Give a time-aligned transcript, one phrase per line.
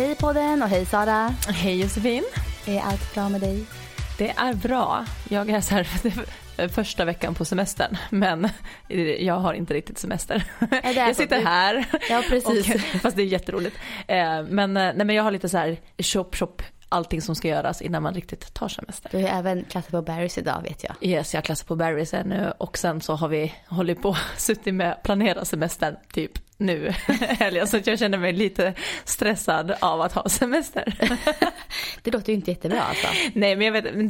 [0.00, 1.34] Hej podden och hej Sara.
[1.48, 2.24] Hej Josefin.
[2.66, 3.64] Är allt bra med dig?
[4.18, 5.04] Det är bra.
[5.28, 5.84] Jag är så här,
[6.68, 8.48] första veckan på semestern men
[9.18, 10.44] jag har inte riktigt semester.
[10.82, 11.86] Jag sitter här.
[12.10, 12.74] Ja precis.
[12.74, 13.76] Och, fast det är jätteroligt.
[14.06, 16.56] Eh, men, eh, nej, men jag har lite så här shop shop
[16.88, 19.10] allting som ska göras innan man riktigt tar semester.
[19.10, 20.94] Du har även klassat på Barrys idag vet jag.
[21.00, 25.02] Yes, jag klassar på Barrys ännu och sen så har vi hållit på suttit med
[25.02, 30.94] planera semestern typ nu helgen så jag känner mig lite stressad av att ha semester.
[32.02, 33.06] det låter ju inte jättebra alltså.
[33.34, 34.08] Nej men jag vet, det,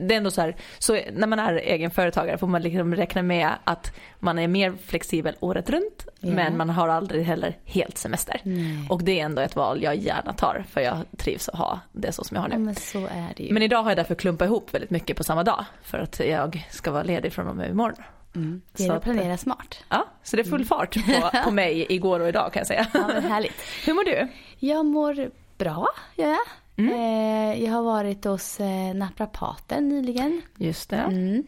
[0.00, 3.50] det är ändå så här, så när man är egenföretagare får man liksom räkna med
[3.64, 6.34] att man är mer flexibel året runt yeah.
[6.34, 8.40] men man har aldrig heller helt semester.
[8.42, 8.86] Nej.
[8.88, 12.12] Och det är ändå ett val jag gärna tar för jag trivs att ha det
[12.12, 12.54] så som jag har nu.
[12.54, 13.52] Ja, men så är det ju.
[13.52, 16.66] Men idag har jag därför klumpat ihop väldigt mycket på samma dag för att jag
[16.70, 18.04] ska vara ledig från och med imorgon.
[18.34, 18.62] Mm.
[18.72, 19.84] Det är att planera smart.
[19.88, 20.66] Ja, så det är full mm.
[20.66, 22.86] fart på, på mig igår och idag kan jag säga.
[22.94, 23.60] Ja, men härligt.
[23.86, 24.28] Hur mår du?
[24.58, 26.46] Jag mår bra, gör jag.
[26.76, 26.92] Mm.
[26.92, 30.42] Eh, jag har varit hos eh, naprapaten nyligen.
[30.56, 30.96] Just det.
[30.96, 31.46] Mm.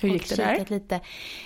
[0.00, 0.64] Hur gick det där?
[0.68, 1.00] Lite.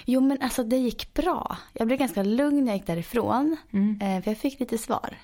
[0.04, 1.56] Jo men alltså det gick bra.
[1.72, 3.56] Jag blev ganska lugn när jag gick därifrån.
[3.72, 3.98] Mm.
[4.02, 5.18] Eh, för jag fick lite svar.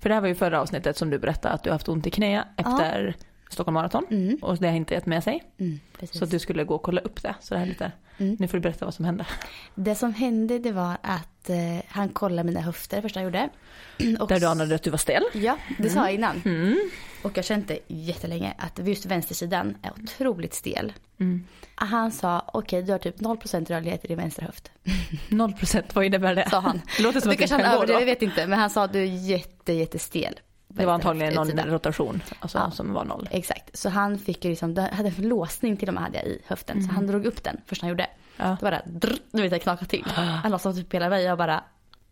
[0.00, 2.10] För det här var ju förra avsnittet som du berättade att du haft ont i
[2.10, 3.26] knä efter ja.
[3.52, 4.06] Stockholm Marathon.
[4.10, 4.38] Mm.
[4.42, 5.42] Och det har inte gett med sig.
[5.58, 5.80] Mm,
[6.12, 7.34] så du skulle gå och kolla upp det.
[7.40, 8.36] Så det här lite, mm.
[8.38, 9.26] nu får du berätta vad som hände.
[9.74, 11.56] Det som hände det var att eh,
[11.88, 13.48] han kollade mina höfter första han gjorde.
[14.20, 15.22] Och, Där du anade att du var stel?
[15.32, 16.42] Ja, det sa jag innan.
[16.44, 16.90] Mm.
[17.22, 20.92] Och jag kände jättelänge att just vänstersidan är otroligt stel.
[21.20, 21.46] Mm.
[21.74, 24.70] Han sa okej okay, du har typ 0% rörlighet i din vänstra höft.
[25.28, 26.50] 0% vad innebär det?
[26.50, 26.80] Sa han.
[26.96, 27.92] Det låter som att du kan gå då.
[27.92, 30.40] Jag vet inte men han sa du är jätte jättestel.
[30.74, 33.28] Det var antagligen någon rotation alltså, ja, som var noll.
[33.30, 36.42] Exakt, så han fick ju liksom, hade en låsning till och med hade jag i
[36.46, 36.76] höften.
[36.76, 36.88] Mm.
[36.88, 38.06] Så han drog upp den först han gjorde.
[38.36, 38.56] Ja.
[38.60, 40.04] Då var det drr, du vet det knakade till.
[40.14, 41.64] Han som typ hela mig jag bara.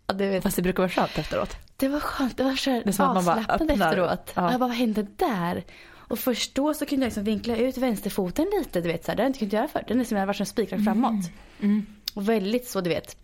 [0.07, 0.43] Du vet.
[0.43, 1.57] Fast det brukar vara skönt efteråt.
[1.77, 4.33] Det var skönt, det var så det som avslappnande efteråt.
[4.35, 4.51] Ja.
[4.51, 5.65] Jag bara vad hände där?
[5.93, 9.17] Och först då så kunde jag liksom vinkla ut vänsterfoten lite, du vet så här,
[9.17, 9.85] det har jag inte kunnat göra förr.
[9.89, 11.31] Den är som jag varit som spikrak framåt.
[11.61, 11.87] Mm.
[12.15, 13.17] Och väldigt så du vet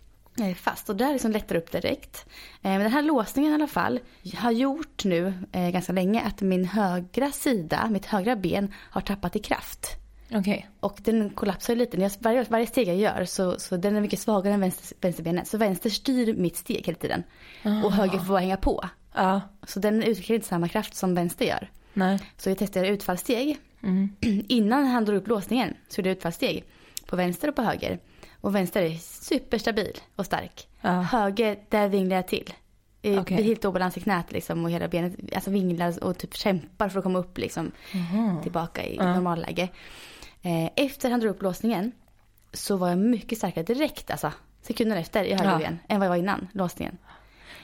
[0.54, 2.26] fast och där liksom lättar upp direkt.
[2.62, 4.00] Eh, men den här låsningen i alla fall
[4.36, 9.36] har gjort nu eh, ganska länge att min högra sida, mitt högra ben har tappat
[9.36, 9.96] i kraft.
[10.30, 10.62] Okay.
[10.80, 11.96] Och den kollapsar lite.
[11.96, 15.48] När varje, varje steg jag gör så, så den är mycket svagare än vänster, vänsterbenet.
[15.48, 17.22] Så vänster styr mitt steg hela tiden.
[17.62, 17.84] Ah.
[17.84, 18.84] Och höger får bara hänga på.
[19.12, 19.40] Ah.
[19.66, 21.70] Så den utvecklar inte samma kraft som vänster gör.
[21.92, 22.18] Nej.
[22.36, 23.58] Så jag testade utfallssteg.
[23.82, 24.08] Mm.
[24.48, 26.64] Innan han drog upp låsningen så gjorde jag utfallssteg.
[27.06, 27.98] På vänster och på höger.
[28.40, 30.68] Och vänster är superstabil och stark.
[30.80, 30.90] Ja.
[30.90, 32.52] Höger, där vinglar jag till.
[33.02, 33.36] Okay.
[33.36, 36.98] blir helt obalans i knät liksom och hela benet alltså vinglar och typ kämpar för
[36.98, 38.42] att komma upp liksom mm.
[38.42, 39.14] tillbaka i ja.
[39.14, 39.68] normalläge.
[40.42, 41.92] Eh, efter han drog upp låsningen
[42.52, 44.32] så var jag mycket starkare direkt alltså
[44.62, 45.94] sekunder efter i högerben ja.
[45.94, 46.98] än vad jag var innan låsningen.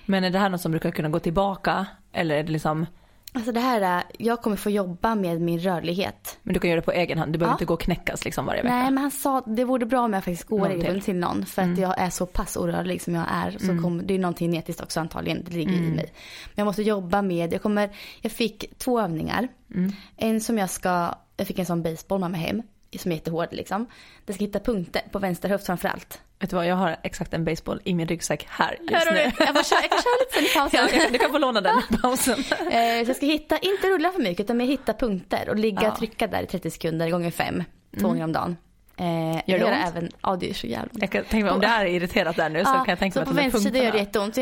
[0.06, 2.86] Men är det här något som brukar kunna gå tillbaka eller är det liksom
[3.34, 6.38] Alltså det här, äh, jag kommer få jobba med min rörlighet.
[6.42, 7.54] Men du kan göra det på egen hand, du behöver ja.
[7.54, 8.74] inte gå och knäckas liksom varje vecka.
[8.74, 11.16] Nej men han sa det vore bra om jag faktiskt går regelbundet till.
[11.16, 11.46] någon.
[11.46, 11.74] För mm.
[11.74, 13.50] att jag är så pass orörlig som jag är.
[13.58, 13.82] Så mm.
[13.82, 15.92] kom, det är någonting genetiskt också antagligen, det ligger mm.
[15.92, 16.12] i mig.
[16.44, 19.48] Men jag måste jobba med, jag kommer, jag fick två övningar.
[19.74, 19.92] Mm.
[20.16, 22.62] En som jag ska, jag fick en sån baseball med mig hem.
[22.98, 23.86] Som är jättehård liksom.
[24.26, 26.20] Jag ska hitta punkter på vänster höft framförallt.
[26.42, 29.20] Vet du vad, jag har exakt en baseball i min ryggsäck här just Hör nu.
[29.20, 31.00] Jag, får köra, jag kan köra lite sen i pausen.
[31.00, 32.44] Ja, du kan få låna den i pausen.
[32.70, 35.98] Eh, jag ska hitta, inte rulla för mycket utan mer hitta punkter och ligga och
[35.98, 37.64] trycka där i 30 sekunder gånger fem.
[37.92, 38.10] Två mm.
[38.10, 38.56] gånger om dagen.
[38.96, 39.88] Eh, gör det ont?
[39.88, 42.48] Även, ja det är så jävla Jag kan tänka mig om det är irriterat där
[42.48, 44.34] nu så kan jag tänka mig att på vänster sida gör det jätteont.
[44.34, 44.40] Så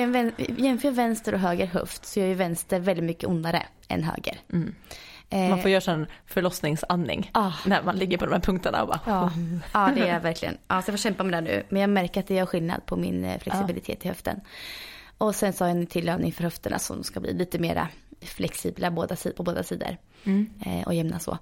[0.58, 4.40] jämför vänster och höger höft så gör ju vänster väldigt mycket ondare än höger.
[4.52, 4.74] Mm.
[5.30, 7.52] Man får göra en förlossningsandning ah.
[7.66, 9.00] när man ligger på de här punkterna och bara.
[9.06, 9.30] Ja,
[9.72, 10.58] ja det är jag verkligen.
[10.68, 11.62] Ja, så jag får kämpa med det nu.
[11.68, 14.04] Men jag märker att det gör skillnad på min eh, flexibilitet ah.
[14.04, 14.40] i höften.
[15.18, 17.88] Och sen så har jag en till övning för höfterna som ska bli lite mera
[18.20, 19.96] flexibla båda, på båda sidor.
[20.24, 20.50] Mm.
[20.66, 21.38] Eh, och jämna så.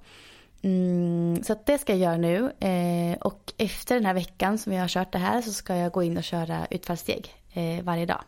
[0.62, 2.52] Mm, så det ska jag göra nu.
[2.60, 5.92] Eh, och efter den här veckan som jag har kört det här så ska jag
[5.92, 8.22] gå in och köra utfallssteg eh, varje dag.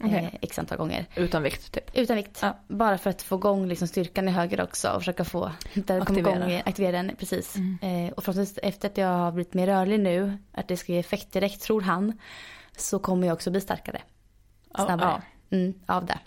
[0.00, 0.24] Okay.
[0.24, 1.06] eh, x antal gånger.
[1.16, 1.90] Utan vikt typ?
[1.96, 2.38] Utan vikt.
[2.42, 2.58] Ja.
[2.68, 6.48] Bara för att få igång liksom, styrkan i höger också och försöka få där aktivera.
[6.48, 7.16] Igång, aktivera den.
[7.18, 7.56] Precis.
[7.56, 7.78] Mm.
[7.82, 10.98] Eh, och förhoppningsvis efter att jag har blivit mer rörlig nu, att det ska ge
[10.98, 12.18] effekt direkt tror han,
[12.76, 14.02] så kommer jag också bli starkare.
[14.74, 15.22] Snabbare.
[15.48, 15.56] Ja.
[15.56, 16.18] Mm, av det.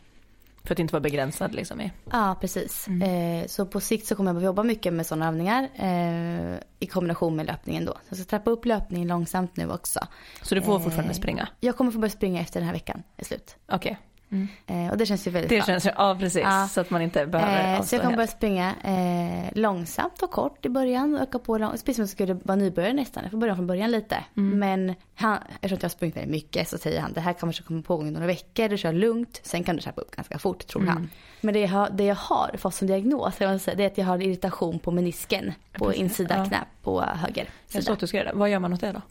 [0.67, 1.91] För att inte vara begränsad liksom i.
[2.11, 2.87] Ja precis.
[2.87, 3.41] Mm.
[3.41, 6.85] Eh, så på sikt så kommer jag att jobba mycket med sådana övningar eh, i
[6.85, 7.91] kombination med löpningen då.
[7.93, 9.99] Så jag ska trappa upp löpningen långsamt nu också.
[10.41, 11.47] Så du får fortfarande eh, springa?
[11.59, 13.55] Jag kommer få börja springa efter den här veckan är slut.
[13.65, 13.91] Okej.
[13.91, 13.95] Okay.
[14.31, 14.47] Mm.
[14.67, 16.41] Eh, och det känns ju väldigt Det känns ja precis.
[16.43, 16.67] Ja.
[16.67, 20.65] Så att man inte behöver eh, Så jag kommer börja springa eh, långsamt och kort
[20.65, 21.15] i början.
[21.15, 23.23] Öka på lång, precis som jag skulle vara nybörjare nästan.
[23.23, 24.23] Jag får börja från början lite.
[24.37, 24.59] Mm.
[24.59, 27.65] Men han, eftersom jag har sprungit väldigt mycket så säger han det här kommer att
[27.65, 28.69] komma pågå i några veckor.
[28.69, 29.39] Du kör lugnt.
[29.43, 30.93] Sen kan du trappa upp ganska fort tror mm.
[30.93, 31.09] han.
[31.41, 34.21] Men det jag, har, det jag har fått som diagnos det är att jag har
[34.21, 35.53] irritation på menisken.
[35.71, 36.01] På precis.
[36.01, 36.45] insida ja.
[36.45, 37.49] knä på höger sida.
[37.71, 38.37] Jag så att du göra det.
[38.37, 39.01] Vad gör man åt det då?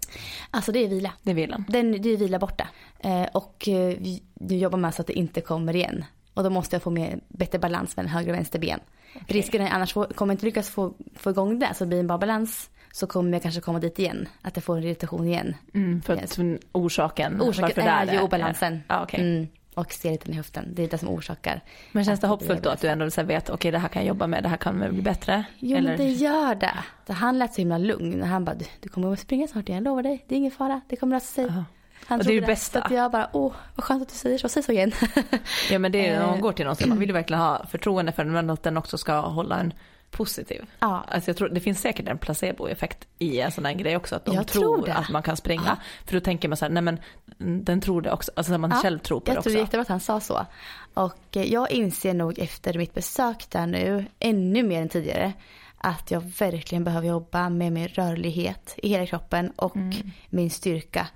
[0.50, 1.12] Alltså det är vila.
[1.22, 1.64] Det är vilan?
[1.68, 2.68] Den, det är vila borta.
[2.98, 3.96] Eh, och eh,
[4.34, 6.04] du jobbar med så att det inte kommer igen.
[6.34, 8.80] Och då måste jag få mer, bättre balans mellan höger och vänster ben.
[9.14, 9.36] Okay.
[9.36, 12.00] Risken är annars får, kommer jag inte lyckas få, få igång det så det blir
[12.00, 14.28] en bra balans så kommer jag kanske komma dit igen.
[14.42, 15.54] Att jag får en irritation igen.
[15.74, 16.38] Mm, för att
[16.72, 18.82] orsaken, orsaken varför det är, är obalansen.
[18.88, 19.20] Ja, okay.
[19.20, 20.74] mm, och stelheten i höften.
[20.74, 21.60] Det är det som orsakar.
[21.92, 24.02] Men känns det hoppfullt då att du ändå så vet, okej okay, det här kan
[24.02, 25.44] jag jobba med, det här kan bli bättre?
[25.58, 25.88] Jo Eller?
[25.88, 27.12] men det gör det.
[27.12, 28.22] Han lät så himla lugn.
[28.22, 30.24] Han bara, du, du kommer att springa snart igen, jag lovar dig.
[30.28, 31.44] Det är ingen fara, det kommer lösa sig.
[31.44, 31.64] Uh -huh.
[32.06, 32.80] Han och det är det bästa.
[32.80, 34.92] Så att jag bara, åh vad skönt att du säger så, säg så igen.
[35.70, 36.40] ja men det är när man eh.
[36.40, 38.76] går till någon så man vill ju verkligen ha förtroende för den men att den
[38.76, 39.72] också ska hålla en
[40.16, 40.64] positiv.
[40.78, 41.04] Ja.
[41.08, 44.16] Alltså jag tror, det finns säkert en placeboeffekt i en sån här grej också.
[44.16, 45.62] Att de jag tror, tror att man kan springa.
[45.66, 45.76] Ja.
[46.04, 46.98] För då tänker man så här, nej men
[47.64, 48.32] den tror det också.
[48.36, 48.76] Alltså man ja.
[48.76, 49.50] själv tror på det också.
[49.50, 50.46] Jag tror jättebra att han sa så.
[50.94, 55.32] Och eh, jag inser nog efter mitt besök där nu, ännu mer än tidigare,
[55.78, 60.10] att jag verkligen behöver jobba med min rörlighet i hela kroppen och mm.
[60.28, 61.06] min styrka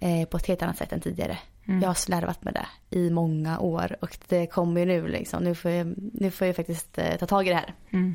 [0.00, 1.38] eh, på ett helt annat sätt än tidigare.
[1.66, 1.80] Mm.
[1.80, 5.44] Jag har slarvat med det i många år och det kommer ju nu liksom.
[5.44, 7.74] Nu får jag, nu får jag faktiskt eh, ta tag i det här.
[7.90, 8.14] Mm.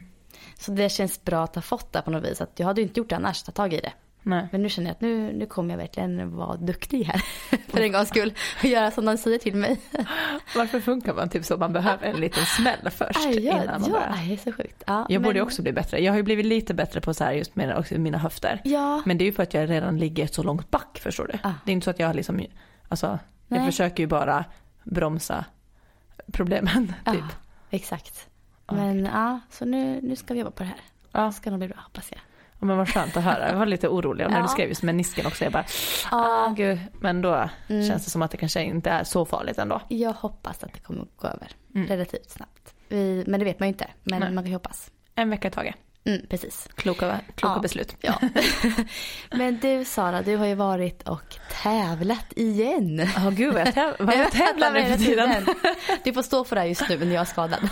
[0.60, 2.42] Så det känns bra att ha fått det på något vis.
[2.42, 3.94] Att jag hade inte gjort det annars, ta tag i det.
[4.24, 4.48] Nej.
[4.52, 7.24] Men nu känner jag att nu, nu kommer jag verkligen vara duktig här.
[7.68, 8.34] för en gångs skull.
[8.60, 9.78] Och göra som de säger till mig.
[10.56, 11.58] Varför funkar man typ så?
[11.58, 14.34] Man behöver en liten smäll först aj, ja, innan man ja, börjar.
[14.34, 14.84] är så sjukt.
[14.88, 15.22] Ja, jag men...
[15.22, 16.00] borde också bli bättre.
[16.00, 18.62] Jag har ju blivit lite bättre på så här just med också mina höfter.
[18.64, 19.02] Ja.
[19.06, 21.40] Men det är ju för att jag redan ligger så långt back förstår du.
[21.44, 21.54] Ah.
[21.66, 22.46] Det är inte så att jag liksom,
[22.88, 23.60] alltså Nej.
[23.60, 24.46] jag försöker ju bara
[24.84, 25.46] bromsa
[26.32, 26.96] problemen typ.
[27.06, 27.30] Ja,
[27.70, 28.30] exakt.
[28.72, 30.82] Men ja, så nu, nu ska vi jobba på det här.
[31.12, 31.26] Ja.
[31.26, 32.20] Det ska nog bli bra hoppas jag.
[32.60, 33.50] Ja, men vad skönt att höra.
[33.50, 34.42] Jag var lite orolig när ja.
[34.42, 35.44] du skrev just menisken också.
[35.44, 35.66] Jag bara,
[36.12, 36.46] ja.
[36.48, 36.80] ah, gud.
[37.00, 37.88] Men då mm.
[37.88, 39.82] känns det som att det kanske inte är så farligt ändå.
[39.88, 41.88] Jag hoppas att det kommer att gå över mm.
[41.88, 42.74] relativt snabbt.
[42.88, 43.88] Vi, men det vet man ju inte.
[44.04, 44.32] Men Nej.
[44.32, 44.92] man kan ju hoppas.
[45.16, 45.76] En vecka i taget.
[46.10, 46.70] Mm, precis.
[46.76, 47.60] Kloka, kloka ja.
[47.62, 47.96] beslut.
[48.02, 48.20] Ja.
[49.38, 53.08] Men du Sara, du har ju varit och tävlat igen.
[53.16, 55.46] Ja oh, gud vad jag, täv vad jag tävlar nu för tiden.
[56.04, 57.70] Du får stå för det här just nu men jag är skadad.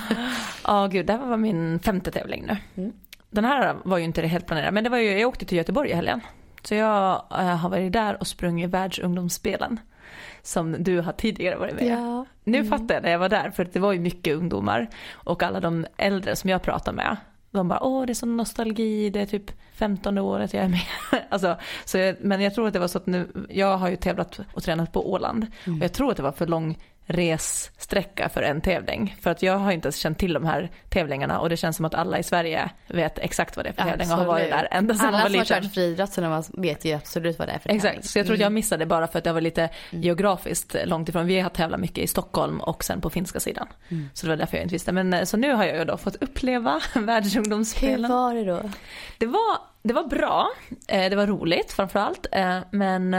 [0.63, 2.57] Ja oh, gud, det här var min femte tävling nu.
[2.83, 2.93] Mm.
[3.29, 5.89] Den här var ju inte helt planerad men det var ju, jag åkte till Göteborg
[5.89, 6.21] i helgen.
[6.63, 9.79] Så jag äh, har varit där och sprungit världsungdomsspelen.
[10.41, 11.87] Som du har tidigare varit med.
[11.87, 12.25] Ja.
[12.43, 12.69] Nu mm.
[12.69, 14.87] fattar jag när jag var där för det var ju mycket ungdomar.
[15.11, 17.17] Och alla de äldre som jag pratade med
[17.51, 20.81] de bara, åh det är sån nostalgi, det är typ 15 året jag är med.
[21.29, 23.95] alltså, så jag, men jag tror att det var så att nu, jag har ju
[23.95, 25.47] tävlat och tränat på Åland.
[25.65, 25.79] Mm.
[25.79, 26.77] Och jag tror att det var för lång
[27.07, 29.15] ressträcka för en tävling.
[29.21, 31.86] För att jag har inte ens känt till de här tävlingarna och det känns som
[31.86, 34.68] att alla i Sverige vet exakt vad det är för tävling och har varit där
[34.71, 37.59] ända sedan Alla man var som har kört friidrott vet ju absolut vad det är
[37.59, 37.77] för tävling.
[37.77, 38.54] Exakt, så jag tror att jag mm.
[38.54, 40.04] missade bara för att jag var lite mm.
[40.04, 41.26] geografiskt långt ifrån.
[41.28, 43.68] Vi har tävlat mycket i Stockholm och sen på finska sidan.
[43.90, 44.09] Mm.
[44.14, 44.92] Så det var därför jag inte visste.
[44.92, 48.11] Men eh, så nu har jag ju då fått uppleva världsungdomsspelen.
[48.11, 48.69] Hur var det då?
[49.18, 50.49] Det var, det var bra,
[50.87, 52.28] eh, det var roligt framförallt.
[52.31, 53.11] Eh, men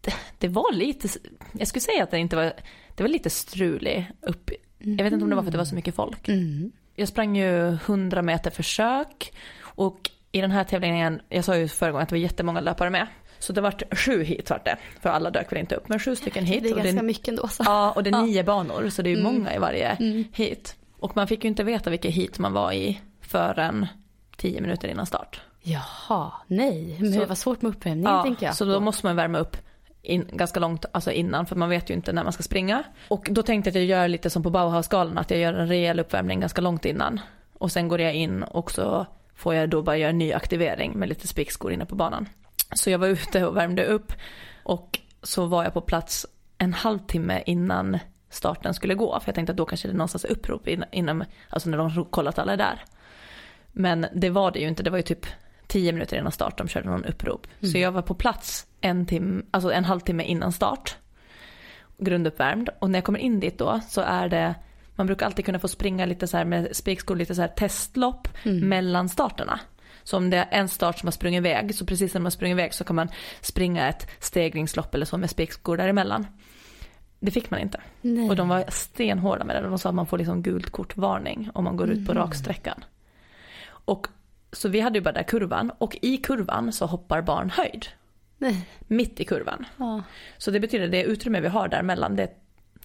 [0.00, 1.08] det, det var lite,
[1.52, 2.52] jag skulle säga att det inte var
[2.98, 4.50] det var lite strulig upp.
[4.78, 6.28] Jag vet inte om det var för att det var så mycket folk.
[6.28, 6.72] Mm.
[6.94, 11.90] Jag sprang ju 100 meter försök och i den här tävlingen, jag sa ju förra
[11.90, 13.06] gången att det var jättemånga löpare med.
[13.38, 16.16] Så det var sju hit vart det, för alla dök väl inte upp, men sju
[16.16, 16.62] stycken hit.
[16.62, 17.48] Det är ganska det, mycket ändå.
[17.48, 17.62] Så.
[17.66, 19.32] Ja, och det är nio banor, så det är ju mm.
[19.32, 20.24] många i varje mm.
[20.32, 20.76] hit.
[20.98, 23.86] Och man fick ju inte veta vilket hit man var i förrän
[24.36, 25.40] tio minuter innan start.
[25.62, 28.56] Jaha, nej, men så, det var svårt med uppvärmningen ja, tänker jag.
[28.56, 29.56] Så då måste man värma upp
[30.02, 32.82] in, ganska långt alltså innan för man vet ju inte när man ska springa.
[33.08, 35.68] Och då tänkte jag att jag gör lite som på Bauhausgalan att jag gör en
[35.68, 37.20] rejäl uppvärmning ganska långt innan.
[37.52, 40.92] Och sen går jag in och så får jag då bara göra en ny aktivering
[40.92, 42.28] med lite spickskor inne på banan.
[42.74, 44.12] Så jag var ute och värmde upp
[44.62, 46.26] och så var jag på plats
[46.58, 47.98] en halvtimme innan
[48.30, 49.20] starten skulle gå.
[49.20, 52.34] För jag tänkte att då kanske det är någonstans upprop innan, alltså när de kollat
[52.34, 52.84] att alla är där.
[53.72, 55.26] Men det var det ju inte, det var ju typ
[55.66, 57.46] tio minuter innan start de körde någon upprop.
[57.60, 57.72] Mm.
[57.72, 60.96] Så jag var på plats en, tim, alltså en halvtimme innan start.
[61.98, 64.54] grunduppvärmd och när jag kommer in dit då så är det
[64.94, 68.28] man brukar alltid kunna få springa lite så här med spikskor, lite så här testlopp
[68.44, 68.68] mm.
[68.68, 69.60] mellan starterna.
[70.02, 72.54] Så om det är en start som har sprungit iväg, så precis när man springer
[72.54, 73.08] iväg så kan man
[73.40, 76.26] springa ett stegringslopp eller så med spikskor däremellan.
[77.20, 77.80] Det fick man inte.
[78.00, 78.30] Nej.
[78.30, 79.68] Och de var stenhårda med det.
[79.68, 82.24] De sa att man får liksom gult kortvarning om man går ut på mm.
[82.24, 82.84] raksträckan.
[83.68, 84.06] Och
[84.52, 87.86] så vi hade ju bara där kurvan och i kurvan så hoppar barn höjd.
[88.38, 88.68] Nej.
[88.80, 89.66] Mitt i kurvan.
[89.76, 90.02] Ja.
[90.38, 92.30] Så det betyder det utrymme vi har däremellan det är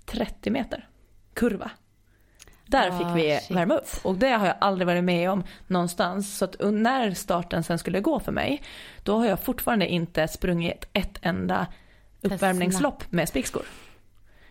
[0.05, 0.87] 30 meter
[1.33, 1.71] kurva.
[2.65, 3.57] Där oh, fick vi shit.
[3.57, 6.37] värma upp och det har jag aldrig varit med om någonstans.
[6.37, 8.63] Så att när starten sen skulle gå för mig,
[9.03, 11.67] då har jag fortfarande inte sprungit ett enda
[12.21, 13.63] uppvärmningslopp med spikskor.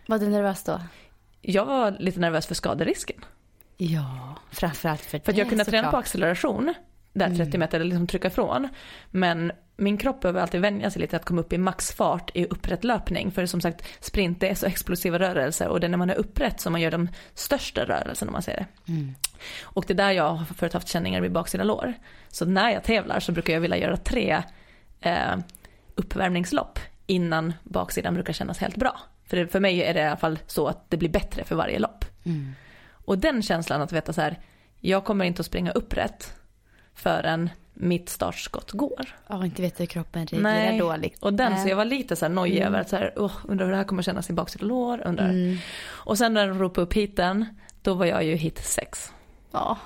[0.07, 0.81] Var du nervös då?
[1.41, 3.25] Jag var lite nervös för skaderisken.
[3.77, 5.25] Ja, framförallt för det.
[5.25, 6.73] För att jag kunde träna på acceleration,
[7.13, 7.59] där 30 mm.
[7.59, 8.69] meter, eller liksom trycka ifrån.
[9.11, 12.83] Men min kropp behöver alltid vänja sig lite att komma upp i maxfart i upprätt
[12.83, 13.31] löpning.
[13.31, 16.15] För som sagt, sprint det är så explosiva rörelser och det är när man är
[16.15, 18.91] upprätt som man gör de största rörelserna om man säger det.
[18.91, 19.15] Mm.
[19.63, 21.93] Och det är där jag har förut haft känningar vid baksida lår.
[22.27, 24.43] Så när jag tävlar så brukar jag vilja göra tre
[25.01, 25.37] eh,
[25.95, 28.99] uppvärmningslopp innan baksidan brukar kännas helt bra.
[29.25, 31.55] För, det, för mig är det i alla fall så att det blir bättre för
[31.55, 32.05] varje lopp.
[32.23, 32.55] Mm.
[33.05, 34.39] Och den känslan att veta så här,
[34.79, 36.33] jag kommer inte att springa upprätt
[36.95, 39.15] förrän mitt startskott går.
[39.27, 41.23] Ja, inte vet hur kroppen reagerar dåligt.
[41.23, 42.67] och den, så jag var lite så här nojig mm.
[42.67, 45.29] över att så här, oh, undrar hur det här kommer kännas i baksida lår, undrar.
[45.29, 45.57] Mm.
[45.85, 47.45] Och sen när de ropade upp hiten,
[47.81, 49.13] då var jag ju hit sex.
[49.51, 49.77] Ja.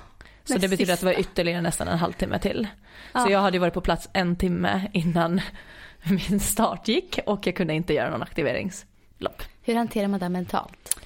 [0.44, 0.92] Så det betyder sista.
[0.92, 2.68] att det var ytterligare nästan en halvtimme till.
[3.12, 3.20] Ja.
[3.20, 5.40] Så jag hade ju varit på plats en timme innan
[6.28, 9.42] min start gick och jag kunde inte göra någon aktiveringslopp.
[9.62, 11.00] Hur hanterar man det mentalt?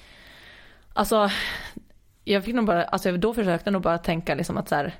[0.93, 1.29] Alltså,
[2.23, 4.95] jag fick nog bara, alltså då försökte jag nog bara tänka liksom att så här,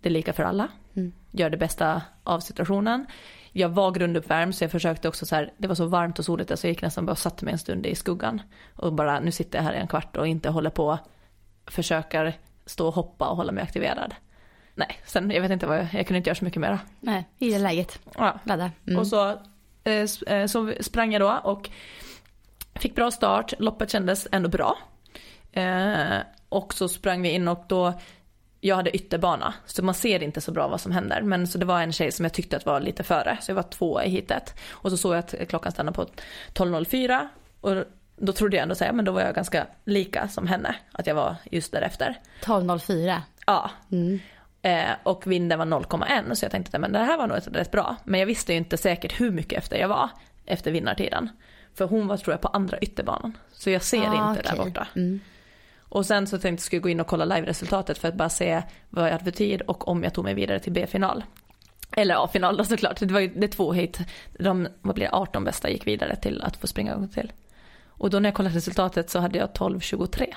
[0.00, 0.68] det är lika för alla.
[0.94, 1.12] Mm.
[1.30, 3.06] Gör det bästa av situationen.
[3.52, 6.58] Jag var grunduppvärmd så jag försökte också så här, det var så varmt och soligt
[6.58, 8.42] så jag gick nästan bara och satte mig en stund i skuggan.
[8.74, 10.98] Och bara, nu sitter jag här i en kvart och inte håller på,
[11.66, 12.34] försöker
[12.66, 14.14] stå och hoppa och hålla mig aktiverad.
[14.74, 16.78] Nej, sen jag vet inte vad jag, jag kunde inte göra så mycket mer.
[17.00, 17.98] Nej, i det läget.
[18.18, 18.38] Ja.
[18.44, 18.70] Ladda.
[18.86, 18.98] Mm.
[18.98, 19.30] Och så,
[19.84, 21.70] eh, eh, så sprang jag då och
[22.74, 24.78] fick bra start, loppet kändes ändå bra.
[25.52, 27.94] Eh, och så sprang vi in och då
[28.60, 31.22] jag hade ytterbana så man ser inte så bra vad som händer.
[31.22, 33.56] Men så det var en tjej som jag tyckte att var lite före så jag
[33.56, 34.54] var två i hitet.
[34.70, 36.06] Och så såg jag att klockan stannade på
[36.54, 37.28] 12.04
[37.60, 37.84] och
[38.16, 40.74] då trodde jag ändå säga men då var jag ganska lika som henne.
[40.92, 42.20] Att jag var just därefter.
[42.42, 43.20] 12.04?
[43.46, 43.70] Ja.
[43.92, 44.20] Mm.
[44.62, 47.96] Eh, och vinden var 0,1 så jag tänkte att det här var nog rätt bra.
[48.04, 50.08] Men jag visste ju inte säkert hur mycket efter jag var
[50.46, 51.28] efter vinnartiden.
[51.74, 53.38] För hon var tror jag på andra ytterbanan.
[53.52, 54.56] Så jag ser ah, inte okay.
[54.56, 54.88] där borta.
[54.96, 55.20] Mm.
[55.90, 58.62] Och sen så tänkte jag skulle gå in och kolla live-resultatet för att bara se
[58.90, 61.24] vad jag hade för tid och om jag tog mig vidare till B-final.
[61.96, 63.98] Eller A-final då såklart, det var ju det två hit.
[64.38, 67.32] De, vad blir det, 18 bästa gick vidare till att få springa en gång till.
[67.86, 70.34] Och då när jag kollade resultatet så hade jag 12.23.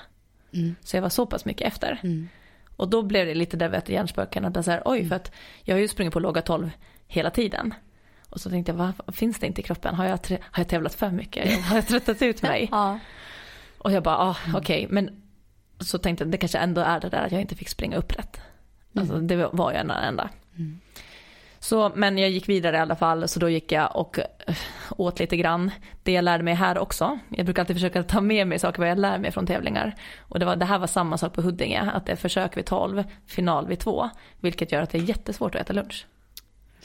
[0.53, 0.75] Mm.
[0.81, 1.99] Så jag var så pass mycket efter.
[2.03, 2.29] Mm.
[2.75, 5.31] Och då blev det lite där hjärnspöken att så här, oj för att
[5.63, 6.71] jag har ju sprungit på låga 12
[7.07, 7.73] hela tiden.
[8.29, 9.95] Och så tänkte jag, vad finns det inte i kroppen?
[9.95, 11.63] Har jag, har jag tävlat för mycket?
[11.63, 12.67] Har jag tröttat ut mig?
[12.71, 12.99] ja.
[13.77, 14.87] Och jag bara, ah, okej, okay.
[14.89, 15.22] men
[15.79, 18.41] så tänkte jag det kanske ändå är det där att jag inte fick springa upprätt.
[18.95, 19.27] Alltså mm.
[19.27, 20.29] det var ju en enda.
[20.55, 20.79] Mm.
[21.59, 24.55] Så, men jag gick vidare i alla fall, så då gick jag och äh,
[24.89, 25.71] åt lite grann.
[26.03, 28.89] Det jag lärde mig här också, jag brukar alltid försöka ta med mig saker vad
[28.89, 29.95] jag lär mig från tävlingar.
[30.19, 32.65] Och det, var, det här var samma sak på Huddinge, att det är försök vid
[32.65, 34.09] 12, final vid 2.
[34.39, 36.05] Vilket gör att det är jättesvårt att äta lunch.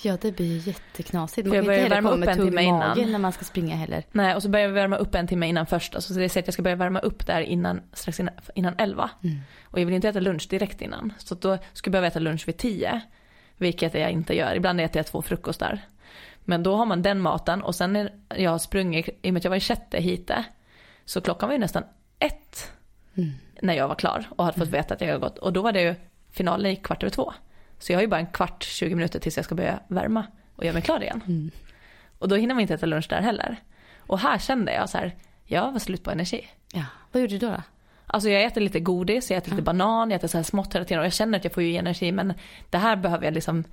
[0.03, 1.49] Ja det blir jätteknasigt.
[1.49, 3.13] Man jag börjar värma upp en timme innan.
[3.13, 4.05] när man ska springa heller.
[4.13, 5.95] Nej och så börjar jag värma upp en timme innan först.
[5.95, 8.75] Alltså, så det säger att jag ska börja värma upp där innan, strax innan, innan
[8.79, 9.11] 11.
[9.25, 9.39] Mm.
[9.65, 11.13] Och jag vill inte äta lunch direkt innan.
[11.19, 13.01] Så då ska jag behöva äta lunch vid 10.
[13.57, 14.55] Vilket jag inte gör.
[14.55, 15.81] Ibland äter jag två frukostar.
[16.45, 19.41] Men då har man den maten och sen när jag har sprungit, i och med
[19.41, 20.45] att jag var i sjätte hite.
[21.05, 21.83] Så klockan var ju nästan
[22.19, 22.73] ett.
[23.17, 23.31] Mm.
[23.63, 24.81] När jag var klar och hade fått mm.
[24.81, 25.39] veta att jag har gått.
[25.39, 25.95] Och då var det ju
[26.31, 27.33] finalen i kvart över två.
[27.79, 30.65] Så jag har ju bara en kvart, 20 minuter tills jag ska börja värma och
[30.65, 31.23] göra mig klar igen.
[31.27, 31.51] Mm.
[32.19, 33.57] Och då hinner man inte äta lunch där heller.
[33.99, 36.49] Och här kände jag så här, jag var slut på energi.
[36.73, 37.53] Ja, vad gjorde du då?
[37.53, 37.63] då?
[38.07, 39.55] Alltså jag äter lite godis, jag äter ja.
[39.55, 41.63] lite banan, jag äter så här smått hela tiden och jag känner att jag får
[41.63, 42.35] ju energi men
[42.71, 43.65] det här behöver jag liksom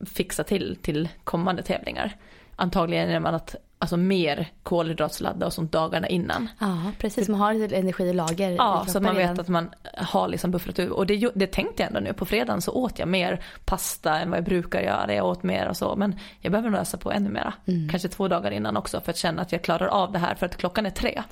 [0.00, 2.16] fixa till till kommande tävlingar.
[2.56, 6.48] Antagligen genom att alltså mer kolhydratsladdar och sånt dagarna innan.
[6.58, 8.50] Ja precis, man har lite energi i lager.
[8.50, 10.90] Ja, så man vet att man har liksom buffrat ur.
[10.90, 14.30] Och det, det tänkte jag ändå nu, på fredagen så åt jag mer pasta än
[14.30, 15.14] vad jag brukar göra.
[15.14, 17.54] Jag åt mer och så, men jag behöver nog ösa på ännu mera.
[17.66, 17.88] Mm.
[17.88, 20.46] Kanske två dagar innan också för att känna att jag klarar av det här för
[20.46, 21.22] att klockan är tre.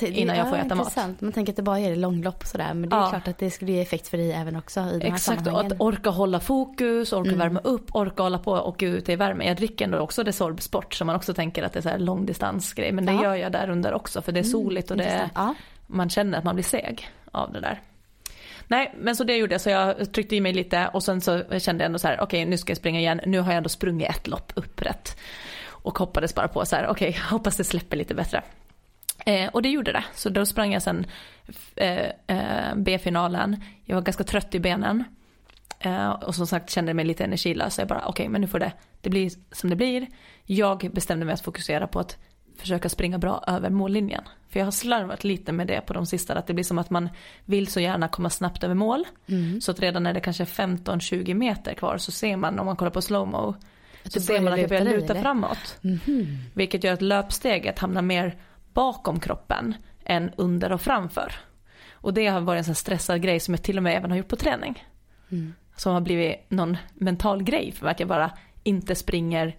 [0.00, 1.08] innan jag får äta intressant.
[1.08, 1.20] mat.
[1.20, 3.10] Man tänker att det bara är långlopp och sådär, men det är ja.
[3.10, 5.60] klart att det skulle ge effekt för dig även också i de här Exakt, och
[5.60, 7.38] att orka hålla fokus, orka mm.
[7.38, 9.46] värma upp, orka hålla på och gå ut i värme.
[9.46, 11.95] Jag dricker ändå också Resorb Sport så man också tänker att det är så här
[11.98, 12.92] här långdistansgrej.
[12.92, 13.22] Men det Ja.
[13.22, 15.30] gör jag där under också för det är soligt och det är.
[15.34, 15.54] Ja.
[15.86, 17.80] man känner att man blir seg av det där.
[18.68, 19.60] Nej, men så det gjorde jag.
[19.60, 22.44] Så jag tryckte i mig lite och sen så kände jag ändå så här, okej
[22.44, 23.20] nu ska jag springa igen.
[23.26, 25.16] Nu har jag ändå sprungit ett lopp upprätt.
[25.68, 28.42] Och hoppades bara på så här, okej, hoppas det släpper lite bättre.
[29.26, 30.04] Eh, och det gjorde det.
[30.14, 31.06] Så då sprang jag sen
[31.76, 33.62] eh, eh, B-finalen.
[33.84, 35.04] Jag var ganska trött i benen.
[35.80, 37.74] Eh, och som sagt kände mig lite energilös.
[37.74, 40.06] Så jag bara, okej men nu får det, det blir som det blir.
[40.44, 42.18] Jag bestämde mig att fokusera på att
[42.58, 44.24] försöka springa bra över mållinjen.
[44.48, 46.34] För jag har slarvat lite med det på de sista.
[46.34, 47.08] Att det blir som att man
[47.44, 49.04] vill så gärna komma snabbt över mål.
[49.60, 52.76] Så att redan när det kanske är 15-20 meter kvar så ser man om man
[52.76, 53.54] kollar på slowmo.
[54.04, 55.22] Så ser man att jag börjar luta eller?
[55.22, 55.78] framåt.
[55.80, 56.38] Mhm.
[56.54, 58.38] Vilket gör att löpsteget hamnar mer
[58.72, 61.32] bakom kroppen än under och framför.
[61.92, 64.18] Och det har varit en sån stressad grej som jag till och med även har
[64.18, 64.84] gjort på träning.
[65.30, 65.54] Mm.
[65.76, 68.30] Som har blivit någon mental grej för att jag bara
[68.62, 69.56] inte springer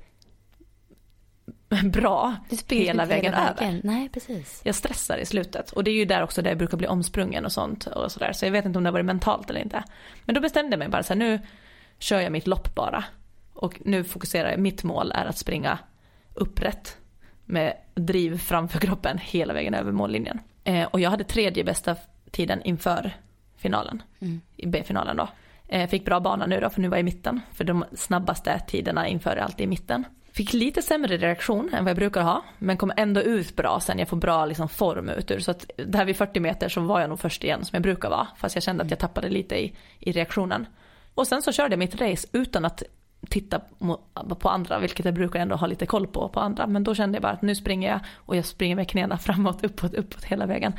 [1.84, 3.82] bra springer hela vägen över.
[3.84, 4.62] Nej, precis.
[4.64, 7.46] Jag stressar i slutet och det är ju där också där jag brukar bli omsprungen
[7.46, 8.32] och sånt och sådär.
[8.34, 9.84] Så jag vet inte om det har varit mentalt eller inte.
[10.26, 11.40] Men då bestämde jag mig bara så här, nu
[12.00, 13.04] kör jag mitt lopp bara.
[13.54, 15.80] Och nu fokuserar jag, mitt mål är att springa
[16.34, 16.98] upprätt
[17.46, 20.40] med driv framför kroppen hela vägen över mållinjen.
[20.64, 21.96] Eh, och jag hade tredje bästa
[22.32, 23.12] tiden inför
[23.58, 24.42] finalen, Mm.
[24.56, 25.30] i B-finalen då.
[25.68, 28.60] Eh, fick bra bana nu då för nu var jag i mitten, för de snabbaste
[28.68, 30.06] tiderna inför är alltid i mitten.
[30.32, 34.00] Fick lite sämre reaktion än vad jag brukar ha, men kom ändå ut bra sen.
[34.00, 35.40] Jag får bra liksom, form ut ur.
[35.40, 38.10] Så att där vid 40 meter så var jag nog först igen som jag brukar
[38.10, 38.28] vara.
[38.38, 40.68] Fast jag kände att jag tappade lite i, i reaktionen.
[41.14, 42.84] Och sen så körde jag mitt race utan att
[43.30, 43.62] titta
[44.40, 46.68] på andra, vilket jag brukar ändå ha lite koll på, på andra.
[46.68, 49.64] Men då kände jag bara att nu springer jag och jag springer med knäna framåt,
[49.64, 50.74] uppåt, uppåt hela vägen.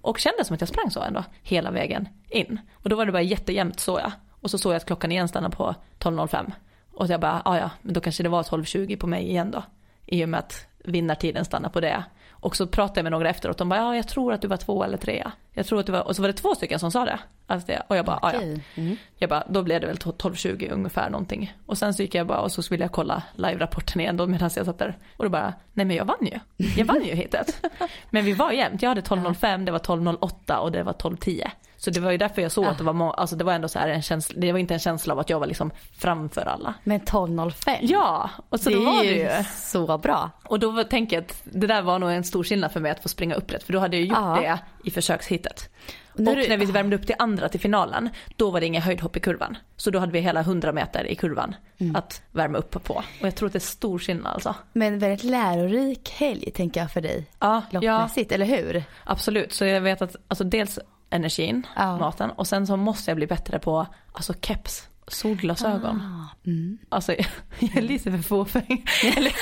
[0.00, 2.60] Och kände som att jag sprang så ändå, hela vägen in.
[2.72, 4.12] Och då var det bara jättejämnt så jag.
[4.44, 6.52] Och så såg jag att klockan igen stannade på 12.05.
[6.92, 9.50] Och så jag bara, ja ja men då kanske det var 12.20 på mig igen
[9.50, 9.62] då.
[10.06, 12.04] I och med att vinnartiden stannar på det.
[12.30, 14.56] Och så pratade jag med några efteråt, de bara, ja jag tror att du var
[14.56, 15.32] två eller trea.
[15.52, 17.18] Jag tror att du var, och så var det två stycken som sa det.
[17.46, 18.40] Alltså det och jag bara, "Ah, ja.
[18.74, 18.96] Mm.
[19.16, 21.54] Jag bara, då blev det väl 12.20 ungefär någonting.
[21.66, 24.50] Och sen så gick jag bara och så ville jag kolla live-rapporten igen då medan
[24.56, 24.96] jag satt där.
[25.16, 26.38] Och då bara, nej men jag vann ju.
[26.76, 27.64] Jag vann ju hitet.
[28.10, 28.82] Men vi var jämnt.
[28.82, 31.50] Jag hade 12.05, det var 12.08 och det var 12.10.
[31.76, 33.68] Så det var ju därför jag såg att det var, må- alltså det var ändå
[33.68, 36.40] så här en känsla, det var inte en känsla av att jag var liksom framför
[36.42, 36.74] alla.
[36.84, 37.76] Men 12.05.
[37.80, 40.30] Ja, och så det då var det ju så bra.
[40.44, 43.02] Och då tänker jag att det där var nog en stor skillnad för mig att
[43.02, 43.62] få springa upprätt.
[43.62, 44.40] För då hade jag gjort Ja.
[44.40, 45.70] det i försökshitet.
[46.12, 48.66] Och när Och du- när vi värmde upp till andra till finalen, då var det
[48.66, 49.56] inga höjdhopp i kurvan.
[49.76, 51.96] Så då hade vi hela 100 meter i kurvan Mm.
[51.96, 52.94] att värma upp på.
[52.94, 54.54] Och jag tror att det är stor skillnad alltså.
[54.72, 57.26] Men väldigt lärorik helg tänker jag för dig.
[57.40, 58.84] Ja, ja Loppmässigt, eller hur?
[59.04, 59.52] absolut.
[59.52, 60.78] Så jag vet att alltså dels
[61.10, 61.96] energin, Ja.
[61.98, 66.00] maten och sen så måste jag bli bättre på alltså keps, solglasögon.
[66.00, 66.78] Ah, mm.
[66.88, 67.14] Alltså
[67.58, 68.86] jag lite för fåfäng.
[69.16, 69.32] eller,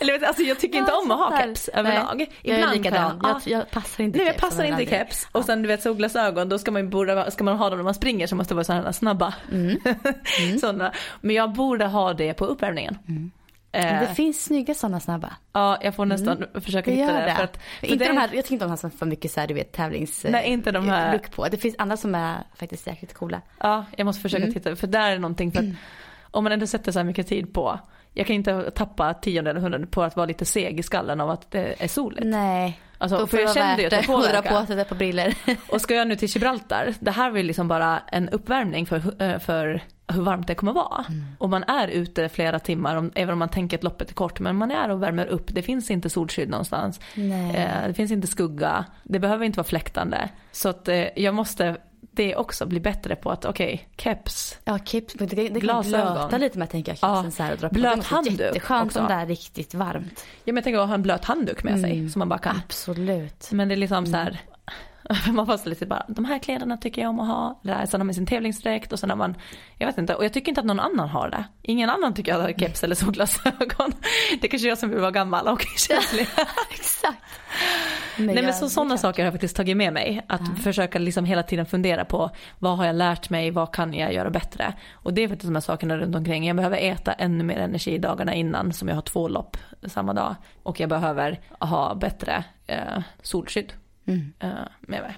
[0.00, 2.16] eller alltså jag tycker inte om att ha keps överlag.
[2.16, 3.20] Nej, jag är likadan.
[3.22, 3.40] ja.
[3.44, 5.28] Jag, jag passar inte Nej jag keps passar av någon inte keps.
[5.32, 7.94] Och sen du vet solglasögon, då ska man, borde, ska man ha dem när man
[7.94, 9.34] springer så måste det vara sådana snabba.
[9.52, 9.78] Mm.
[10.60, 10.92] Sådana.
[11.20, 12.98] Men jag borde ha det på uppvärmningen.
[13.08, 13.14] Eh,
[13.82, 15.32] det finns snygga sådana snabba.
[15.52, 17.20] ja, jag får nästan försöka Det hitta det.
[17.24, 17.34] det.
[17.34, 19.06] För att, för inte det de här, jag tycker inte om de här som får
[19.06, 20.26] mycket så här, du vet, tävlings...
[20.28, 21.48] Nej, inte de här- look på.
[21.48, 23.40] Det finns andra som är faktiskt jäkligt coola.
[23.60, 24.54] Ja, jag måste försöka Mm.
[24.54, 24.76] titta.
[24.76, 25.66] För där är någonting för att
[26.30, 27.78] om man ändå sätter så här mycket tid på.
[28.14, 31.30] Jag kan inte tappa tionde eller hundrade på att vara lite seg i skallen av
[31.30, 32.26] att det är soligt.
[32.26, 34.48] Nej, Alltså, för jag kände ju att jag påverkade.
[34.48, 35.34] på sig ett par briller.
[35.68, 39.22] Och ska jag nu till Gibraltar, det här var ju liksom bara en uppvärmning för,
[39.22, 39.82] eh, för
[40.12, 41.04] hur varmt det kommer vara.
[41.08, 41.24] Mm.
[41.38, 44.40] Och man är ute flera timmar, om, även om man tänker att loppet är kort,
[44.40, 45.46] men man är och värmer upp.
[45.48, 47.00] Det finns inte solskydd någonstans.
[47.54, 48.84] Eh, det finns inte skugga.
[49.02, 50.28] Det behöver inte vara fläktande.
[50.52, 51.76] Så att eh, jag måste
[52.10, 54.58] det också bli bättre på att okej, keps.
[54.64, 57.58] Ja, keps, det, det kan blöta lite med tänker jag, Ja, kepsen så här och
[57.58, 57.74] dra på.
[57.74, 59.00] blöt handduk Jätteskönt också.
[59.00, 60.26] om det är riktigt varmt.
[60.44, 62.10] Ja, men jag tänker att ha en blöt handduk med sig Mm.
[62.10, 62.60] som man bara kan.
[62.64, 63.48] Absolut.
[63.52, 64.40] Men det är liksom så här.
[65.32, 67.60] Man så lite bara, de här kläderna tycker jag om att ha.
[67.64, 69.34] Här, sen har man sin tävlingsdräkt och sen har man,
[69.78, 71.44] jag vet inte, och jag tycker inte att någon annan har det.
[71.62, 73.92] Ingen annan tycker jag har keps eller solglasögon.
[74.40, 76.28] Det kanske är jag som vill vara gammal och känslig.
[76.70, 77.22] Exakt.
[78.18, 80.24] Nej men så sådana saker har jag faktiskt tagit med mig.
[80.26, 84.14] Att försöka liksom hela tiden fundera på vad har jag lärt mig, vad kan jag
[84.14, 84.74] göra bättre.
[84.92, 86.46] Och det är faktiskt de här sakerna runt omkring.
[86.46, 90.34] Jag behöver äta ännu mer energi dagarna innan som jag har två lopp samma dag.
[90.62, 93.72] Och jag behöver ha bättre eh, solskydd
[94.08, 94.32] Mm.
[94.38, 94.48] eh,
[94.80, 95.16] med mig.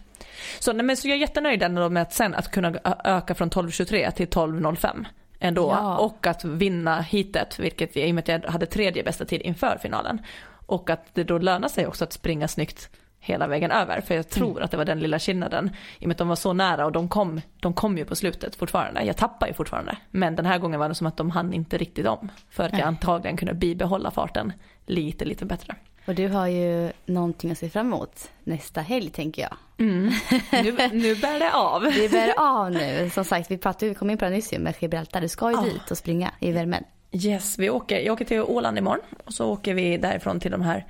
[0.59, 2.75] Så, nej, men, så jag är jättenöjd ändå med att sen att kunna
[3.05, 5.05] öka från 12.23 till 12.05
[5.41, 5.71] ändå.
[5.71, 5.99] Ja.
[5.99, 9.79] Och att vinna hitet, vilket i och med att jag hade tredje bästa tid inför
[9.83, 10.19] finalen.
[10.67, 14.01] Och att det då lönar sig också att springa snyggt hela vägen över.
[14.01, 14.63] För jag tror mm.
[14.63, 15.71] att det var den lilla skillnaden.
[15.99, 18.17] I och med att de var så nära och de kom, de kom ju på
[18.17, 19.03] slutet fortfarande.
[19.03, 19.97] Jag tappar ju fortfarande.
[20.11, 22.29] Men den här gången var det som att de hann inte riktigt om.
[22.51, 24.53] För att jag antagligen kunde bibehålla farten
[24.87, 25.75] lite, lite bättre.
[26.05, 29.57] Och du har ju någonting att se fram emot nästa helg tänker jag.
[29.79, 30.13] Mm.
[30.53, 31.83] Nu, nu bär det av.
[31.83, 33.11] Det bär av nu.
[33.15, 35.21] Som sagt, vi pratade, vi kom in på det nyss med Gibraltar.
[35.21, 35.65] Du ska ju oh.
[35.65, 36.85] dit och springa i värmen.
[37.13, 40.63] Yes, vi åker, jag åker till Åland imorgon och så åker vi därifrån till de
[40.63, 40.87] här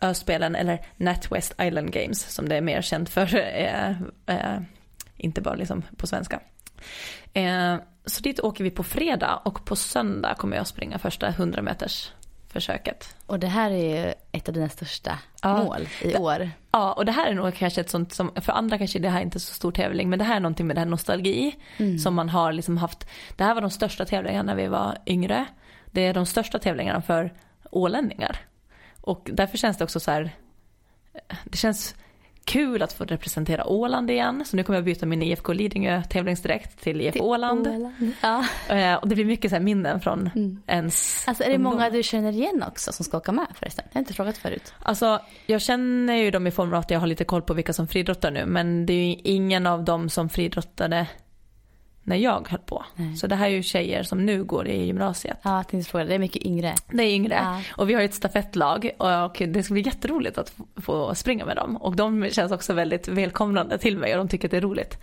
[0.00, 3.36] öspelen eller NatWest Island Games som det är mer känt för.
[3.36, 3.90] Eh,
[4.26, 4.60] eh,
[5.16, 6.40] inte bara liksom på svenska.
[7.32, 11.62] Eh, så dit åker vi på fredag och på söndag kommer jag springa första 100
[11.62, 12.10] meters
[12.54, 13.16] försöket.
[13.26, 16.50] Och det här är ju ett av dina största ja, mål i det, år.
[16.70, 19.18] Ja, och det här är nog kanske ett sånt som, för andra kanske det här
[19.18, 21.98] är inte så stor tävling, men det här är någonting med det här nostalgi mm.
[21.98, 23.06] som man har liksom haft.
[23.36, 25.46] Det här var de största tävlingarna när vi var yngre.
[25.86, 27.32] Det är de största tävlingarna för
[27.70, 28.36] ålänningar.
[29.00, 30.30] Och därför känns det också så här,
[31.44, 31.94] det känns
[32.44, 34.44] kul att få representera Åland igen.
[34.46, 37.66] Så nu kommer jag byta min IFK Lidingö tävlingsdräkt till IFK Åland.
[37.66, 38.12] Åland.
[38.20, 38.44] Ja.
[38.68, 40.62] Eh, och det blir mycket så minnen från mm.
[40.66, 43.84] ens Alltså är det många du känner igen också som ska åka med förresten?
[43.88, 44.74] Jag har inte frågat förut.
[44.78, 47.72] Alltså jag känner ju dem i form av att jag har lite koll på vilka
[47.72, 48.46] som friidrottar nu.
[48.46, 51.06] Men det är ju ingen av dem som friidrottade
[52.04, 52.84] när jag höll på.
[52.96, 53.16] Nej.
[53.16, 55.38] Så det här är ju tjejer som nu går i gymnasiet.
[55.42, 56.74] Ja, jag tänkte fråga, det är mycket yngre.
[56.90, 57.34] Det är yngre.
[57.34, 57.62] Ja.
[57.76, 61.56] Och vi har ju ett stafettlag och det ska bli jätteroligt att få springa med
[61.56, 61.76] dem.
[61.76, 64.98] Och de känns också väldigt välkomnande till mig och de tycker att det är roligt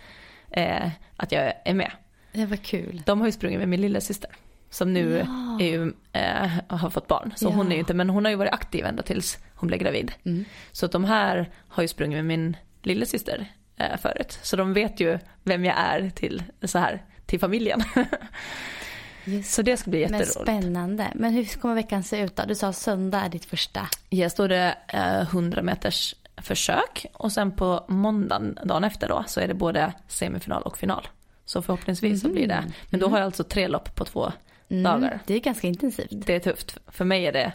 [0.50, 1.90] eh, att jag är med.
[2.32, 3.02] Det var kul.
[3.06, 4.30] De har ju sprungit med min lilla syster
[4.70, 5.64] som nu ja.
[5.64, 7.32] ju, eh, har fått barn.
[7.36, 7.50] Så ja.
[7.50, 10.12] hon är inte, men hon har ju varit aktiv ända tills hon blev gravid.
[10.24, 10.44] Mm.
[10.72, 14.38] Så att de här har ju sprungit med min lilla syster eh, förut.
[14.42, 17.82] Så de vet ju vem jag är till, så här, till familjen.
[19.44, 20.34] Så det ska bli jätteroligt.
[20.36, 21.08] Men spännande.
[21.14, 22.42] Men hur kommer veckan se ut då?
[22.46, 23.88] Du sa söndag är ditt första.
[24.10, 29.24] Yes, då är det eh, 100 meters försök och sen på måndagen, dagen efter då,
[29.26, 31.08] så är det både semifinal och final.
[31.44, 32.20] Så förhoppningsvis mm.
[32.20, 32.64] så blir det.
[32.90, 34.32] Men då har jag alltså tre lopp på två
[34.68, 34.82] mm.
[34.82, 35.20] dagar.
[35.26, 36.10] Det är ganska intensivt.
[36.10, 36.78] Det är tufft.
[36.86, 37.52] För mig är det,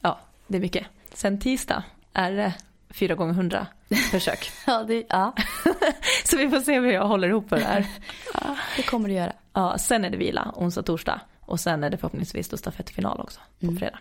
[0.00, 0.86] ja, det är mycket.
[1.14, 2.54] Sen tisdag är det
[2.96, 3.66] fyra gånger hundra
[4.10, 4.50] försök.
[4.66, 5.34] ja, det, ja.
[6.24, 7.86] så vi får se hur jag håller ihop det här.
[8.34, 9.32] ja, det kommer du göra.
[9.52, 11.20] Ja, sen är det vila, onsdag, torsdag.
[11.40, 13.76] Och sen är det förhoppningsvis då stafettfinal också på mm.
[13.76, 13.98] fredag.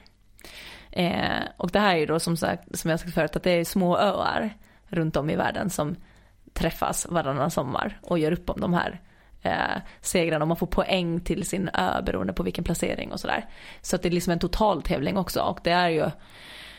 [0.91, 3.51] Eh, och det här är ju då som sagt, som jag sagt förut, att det
[3.51, 4.53] är små öar
[4.87, 5.95] runt om i världen som
[6.53, 9.01] träffas varannan sommar och gör upp om de här
[9.41, 13.45] eh, segrarna och man får poäng till sin ö beroende på vilken placering och sådär.
[13.81, 16.09] Så att det är liksom en totaltävling också och det är ju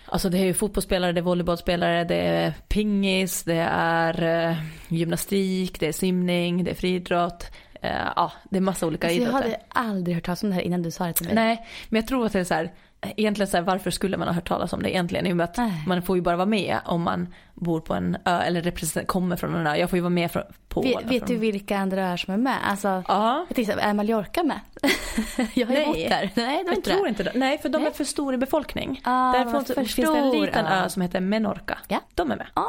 [0.09, 4.57] Alltså det är ju fotbollsspelare, det är volleybollspelare, det är pingis, det är eh,
[4.89, 7.51] gymnastik, det är simning, det är friidrott.
[7.83, 9.39] Eh, ja, det är massa olika alltså, idrotter.
[9.39, 11.35] Jag hade aldrig hört talas om det här innan du sa det till mig.
[11.35, 12.73] Nej, men jag tror att det är så här,
[13.17, 15.27] egentligen så här, varför skulle man ha hört talas om det egentligen?
[15.27, 15.83] I och med att Nej.
[15.87, 19.55] man får ju bara vara med om man bor på en ö eller kommer från
[19.55, 19.77] en ö.
[19.77, 20.33] Jag får ju vara med
[20.69, 21.29] på Vet, vet från...
[21.29, 22.59] du vilka andra öar som är med?
[22.71, 23.47] Alltså, ja.
[23.49, 24.61] jag tänkte, är Mallorca med?
[25.55, 26.31] jag har ju bott där.
[26.35, 27.09] Nej, de jag tror det.
[27.09, 27.33] inte det.
[27.35, 27.91] Nej, för de Nej.
[27.91, 29.01] är för stor i befolkning.
[29.05, 31.79] Ah, Därför för finns det en liten ö som heter Menorca.
[31.89, 32.01] Ja.
[32.15, 32.47] De är med.
[32.55, 32.63] Ah,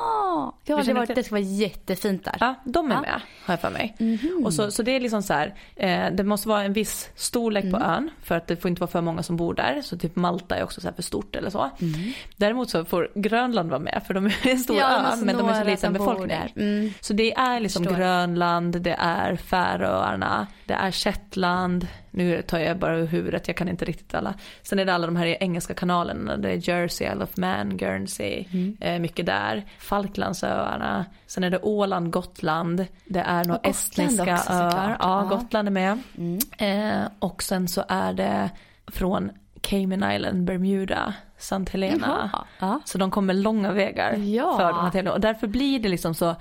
[0.64, 2.38] ja, det, var, det ska vara jättefint där.
[2.40, 3.02] Ja, de är ah.
[3.02, 3.96] med har jag för mig.
[4.00, 4.46] Mm -hmm.
[4.46, 7.64] Och så, så det är liksom så här, eh, det måste vara en viss storlek
[7.64, 7.80] mm.
[7.80, 9.82] på ön för att det får inte vara för många som bor där.
[9.82, 11.70] Så typ Malta är också så för stort eller så.
[11.80, 11.94] Mm.
[12.36, 15.50] Däremot så får Grönland vara med för de är en stor ja, ö men de
[15.50, 16.54] är så liten befolkning.
[16.56, 16.94] Mm.
[17.02, 22.98] Så det är liksom Grönland, det är Färöarna, det är Shetland, nu tar jag bara
[22.98, 24.34] ur huvudet, jag kan inte riktigt alla.
[24.62, 28.46] Sen är det alla de här engelska kanalerna, det är Jersey, Isle of Man, Guernsey,
[28.52, 28.78] mm.
[28.82, 29.66] eh, mycket där.
[29.80, 35.68] Falklandsöarna, sen är det Åland, Gotland, det är några estniska också, öar, ja, ja, Gotland
[35.68, 36.00] är med.
[36.18, 36.40] Mm.
[36.58, 38.50] Eh, och sen så är det
[38.88, 42.30] från Cayman Island, Bermuda, Sant Helena.
[42.60, 42.80] Ja.
[42.86, 44.58] Så de kommer långa vägar ja.
[44.58, 45.14] för de här tävlingarna.
[45.14, 46.36] Och därför blir det liksom så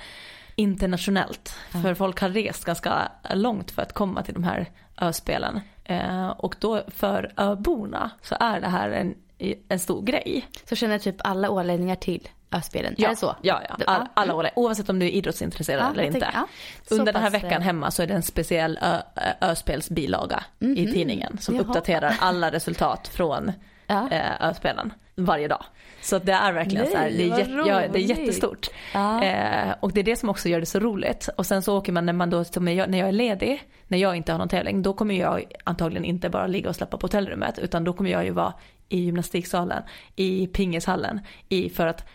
[0.54, 1.54] internationellt.
[1.72, 1.80] Ja.
[1.80, 5.60] För folk har rest ganska långt för att komma till de här öspelen.
[5.84, 9.14] Eh, och då för öborna så är det här en,
[9.68, 10.46] en stor grej.
[10.64, 12.94] Så känner typ alla ålänningar till öspelen?
[12.98, 13.36] Ja, är det så?
[13.42, 13.84] ja, ja.
[13.86, 16.20] All, alla ålänningar, oavsett om du är idrottsintresserad ja, eller inte.
[16.20, 16.46] Tänker, ja.
[16.96, 18.98] Under den här veckan eh, hemma så är det en speciell ö,
[19.40, 20.78] öspelsbilaga mm -hmm.
[20.78, 20.92] i mhm.
[20.92, 21.64] tidningen som Jaha.
[21.64, 23.52] uppdaterar alla resultat från
[23.86, 24.08] ja.
[24.10, 25.64] eh, öspelen varje dag.
[26.02, 28.68] Så det är verkligen Nej, så här, det är, jätt, ja, det är jättestort.
[28.94, 29.24] Ja.
[29.24, 31.28] Eh, och det är det som också gör det så roligt.
[31.36, 34.32] Och sen så åker man när man då, när jag är ledig, när jag inte
[34.32, 37.84] har någon tävling, då kommer jag antagligen inte bara ligga och släppa på hotellrummet, utan
[37.84, 38.54] då kommer jag ju vara
[38.88, 39.82] i gymnastiksalen,
[40.16, 42.08] i pingishallen, i, för att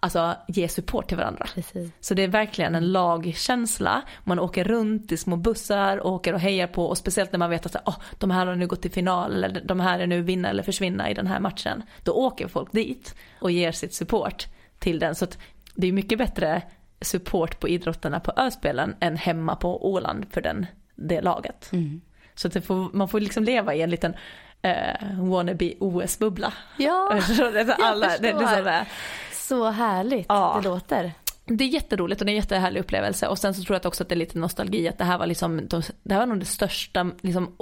[0.00, 1.46] alltså, ge support till varandra.
[1.54, 1.90] Precis.
[2.00, 4.02] Så det är verkligen en lagkänsla.
[4.24, 7.66] Man åker runt i små bussar, åker och hejar på och speciellt när man vet
[7.66, 10.48] att oh, de här har nu gått till final eller de här är nu vinna
[10.48, 11.82] eller försvinna i den här matchen.
[12.02, 14.46] Då åker folk dit och ger sitt support
[14.78, 15.14] till den.
[15.14, 15.26] Så
[15.74, 16.62] det är mycket bättre
[17.00, 21.72] support på idrotterna på Öspelen än hemma på Åland för den, det laget.
[21.72, 22.00] Mm.
[22.34, 24.14] Så att får, man får liksom leva i en liten
[24.66, 26.52] uh, wannabe OS-bubbla.
[26.76, 27.52] Ja, Alla, jag förstår.
[27.52, 28.86] Det, det
[29.48, 30.60] så härligt ja.
[30.62, 31.12] det låter.
[31.44, 34.02] Det är jätteroligt och det är en jättehärlig upplevelse och sen så tror jag också
[34.02, 35.68] att det är lite nostalgi att det här var liksom,
[36.02, 37.54] det här var nog den största liksom,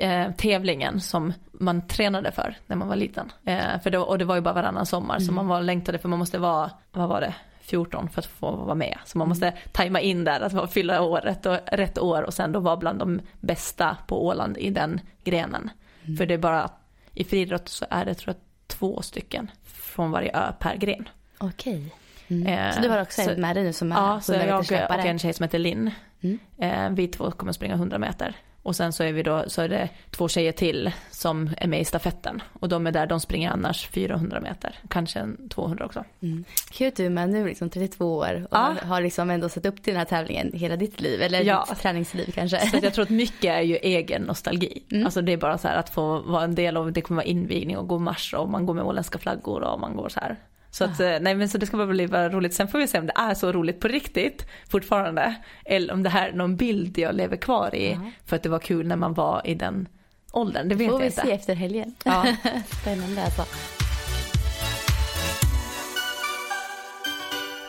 [0.00, 3.32] äh, tävlingen som man tränade för när man var liten.
[3.44, 5.26] Äh, för det, och det var ju bara varannan sommar mm.
[5.26, 8.50] så man var längtade för man måste vara, vad var det, 14 för att få
[8.50, 8.98] vara med.
[9.04, 9.28] Så man mm.
[9.28, 12.98] måste tajma in där att fylla året och rätt år och sen då vara bland
[12.98, 15.70] de bästa på Åland i den grenen.
[16.04, 16.16] Mm.
[16.16, 16.70] För det är bara,
[17.12, 19.50] i friidrott så är det tror jag två stycken
[19.96, 21.08] från varje ö per gren.
[21.38, 21.94] Okej.
[22.28, 22.46] Mm.
[22.46, 24.72] Eh, så du har också en med dig nu som är Ja, så jag och
[25.04, 25.90] en tjej som heter Linn.
[26.20, 26.38] Mm.
[26.58, 28.36] Eh, vi två kommer springa 100 meter.
[28.66, 31.80] Och sen så är vi då, så är det två tjejer till som är med
[31.80, 32.42] i stafetten.
[32.52, 36.04] Och de är där, de springer annars 400 meter, kanske 200 också.
[36.22, 36.44] Mm.
[36.70, 38.74] Kul att du är med nu, liksom 32 år och ja.
[38.82, 41.66] har liksom ändå sett upp till den här tävlingen hela ditt liv, eller ja.
[41.68, 42.70] ditt träningsliv kanske.
[42.70, 44.82] Så jag tror att mycket är ju egen nostalgi.
[44.90, 45.04] Mm.
[45.04, 47.26] Alltså det är bara så här att få vara en del av, det kommer vara
[47.26, 50.36] invigning och gå marsch och man går med åländska flaggor och man går så här.
[50.76, 52.54] Så, att, eh, nej, men så det ska bara bli bara roligt.
[52.54, 55.34] Sen får vi se om det är så roligt på riktigt fortfarande.
[55.64, 57.92] Eller om det här är någon bild jag lever kvar i.
[57.92, 58.10] Mm.
[58.24, 59.88] För att det var kul när man var i den
[60.32, 60.68] åldern.
[60.68, 61.20] Det vet får jag inte.
[61.20, 61.94] får vi se efter helgen.
[62.04, 62.26] Ja.
[62.82, 63.75] Spännande alltså.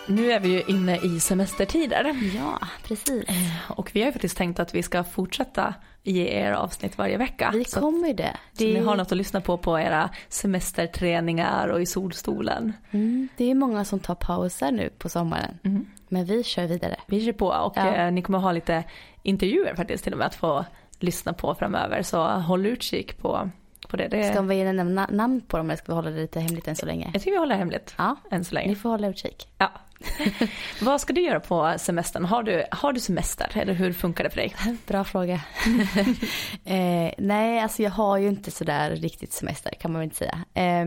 [0.07, 2.15] Nu är vi ju inne i semestertider.
[2.35, 3.29] Ja, precis.
[3.29, 7.17] Eh, och vi har ju faktiskt tänkt att vi ska fortsätta ge er avsnitt varje
[7.17, 7.51] vecka.
[7.53, 8.37] Vi kommer det.
[8.53, 8.73] Så det...
[8.73, 12.73] ni har något att lyssna på på era semesterträningar och i solstolen.
[12.91, 15.59] Mm, det är många som tar pauser nu på sommaren.
[15.63, 15.85] Mm.
[16.09, 16.95] Men vi kör vidare.
[17.07, 17.95] Vi kör på och ja.
[17.95, 18.83] eh, ni kommer ha lite
[19.23, 20.65] intervjuer faktiskt till och med att få
[20.99, 22.01] lyssna på framöver.
[22.03, 23.49] Så håll utkik på
[23.88, 24.08] på det.
[24.08, 24.32] det...
[24.32, 26.86] Ska vi nämna namn på dem eller ska vi hålla det lite hemligt än så
[26.86, 27.10] länge?
[27.13, 28.15] Jag tycker vi håller det hemligt ja.
[28.32, 28.67] än så länge.
[28.69, 29.47] Ni får hålla utkik.
[29.58, 29.71] Ja.
[30.82, 32.26] Vad ska du göra på semestern?
[32.26, 34.56] Har du, har du semester eller hur funkar det för dig?
[34.88, 35.34] Bra fråga.
[36.65, 40.43] eh, nej, alltså jag har ju inte sådär riktigt semester kan man väl inte säga.
[40.54, 40.86] Eh,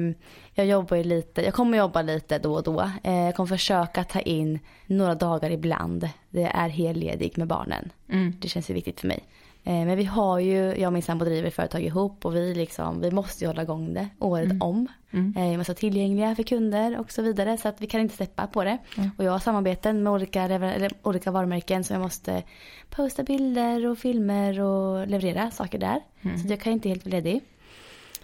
[0.54, 2.90] jag jobbar ju lite, jag kommer jobba lite då och då.
[3.02, 6.08] Eh, jag kommer försöka ta in några dagar ibland.
[6.30, 7.92] Det är helledig med barnen.
[8.08, 8.34] Mm.
[8.40, 9.24] Det känns ju viktigt för mig.
[9.64, 13.00] Eh, men vi har ju, jag och min sambo driver företag ihop och vi, liksom,
[13.00, 14.62] vi måste ju hålla igång det året mm.
[14.62, 14.86] om.
[15.10, 15.50] Mm.
[15.50, 18.46] Vi måste vara tillgängliga för kunder och så vidare så att vi kan inte släppa
[18.46, 18.78] på det.
[18.96, 19.10] Mm.
[19.18, 22.42] Och jag har samarbeten med olika, eller, olika varumärken så jag måste
[22.90, 26.00] posta bilder och filmer och leverera saker där.
[26.22, 26.38] Mm.
[26.38, 27.40] Så jag kan inte helt vara ledig.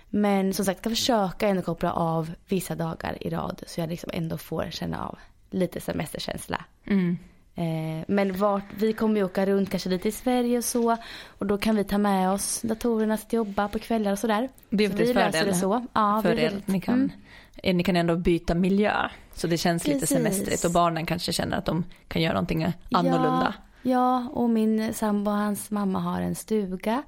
[0.08, 3.90] Men som sagt, jag ska försöka ändå koppla av vissa dagar i rad så jag
[3.90, 5.18] liksom ändå får känna av
[5.50, 6.64] lite semesterkänsla.
[7.58, 10.96] Eh, men vart, vi kommer ju åka runt kanske lite i Sverige och så.
[11.38, 14.48] Och då kan vi ta med oss datorerna till jobba på kvällar och sådär.
[14.70, 15.46] Det är faktiskt fördel.
[15.46, 15.86] Det så.
[15.92, 16.62] Ja, för er.
[16.66, 17.10] Ni kan, mm.
[17.62, 18.94] Eh, ni kan ändå byta miljö.
[19.34, 19.94] Så det känns Precis.
[20.00, 23.54] lite semestrigt och barnen kanske känner att de kan göra någonting annorlunda.
[23.58, 23.65] Ja.
[23.88, 27.02] Ja, och min sambo och hans mamma har en stuga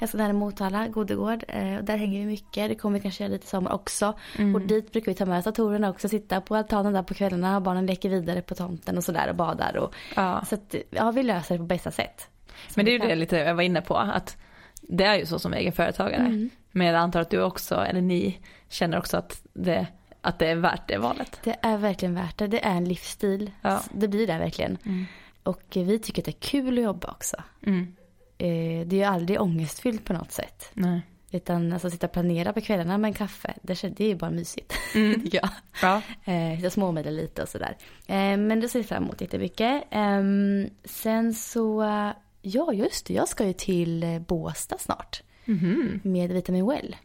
[0.00, 1.44] ganska nära Motala, Godegård.
[1.48, 2.68] Eh, och där hänger vi mycket.
[2.68, 4.14] Det kommer vi kanske göra lite i sommar också.
[4.38, 4.54] Mm.
[4.54, 7.62] Och dit brukar vi ta med datorerna också, sitta på altanen där på kvällarna och
[7.62, 9.76] barnen leker vidare på tomten och sådär och badar.
[9.76, 10.44] Och, ja.
[10.48, 12.28] Så att, ja, vi löser det på bästa sätt.
[12.74, 14.36] Men det är ju det lite jag var inne på, att
[14.82, 16.26] det är ju så som egenföretagare.
[16.26, 16.50] Mm.
[16.70, 19.86] Men jag antar att du också, eller ni, känner också att det,
[20.20, 21.40] att det är värt det valet.
[21.44, 22.46] Det är verkligen värt det.
[22.46, 23.50] Det är en livsstil.
[23.62, 23.82] Ja.
[23.92, 24.78] Det blir det verkligen.
[24.84, 25.06] Mm.
[25.44, 27.36] Och vi tycker att det är kul att jobba också.
[27.66, 27.96] Mm.
[28.38, 30.70] Eh, det är ju aldrig ångestfyllt på något sätt.
[30.74, 31.02] Nej.
[31.30, 34.74] Utan alltså sitta och planera på kvällarna med en kaffe, det, är ju bara mysigt.
[34.94, 35.20] Mm.
[35.22, 35.48] tycker jag.
[35.82, 36.02] Ja.
[36.32, 37.76] Eh, sitta småmedla lite och sådär.
[38.06, 39.84] Eh, men det ser jag fram emot jättemycket.
[39.90, 40.22] Eh,
[40.84, 41.84] sen så,
[42.42, 45.22] ja just det, jag ska ju till Båstad snart.
[45.44, 46.00] Mm.
[46.04, 46.96] Med Vitamin Well.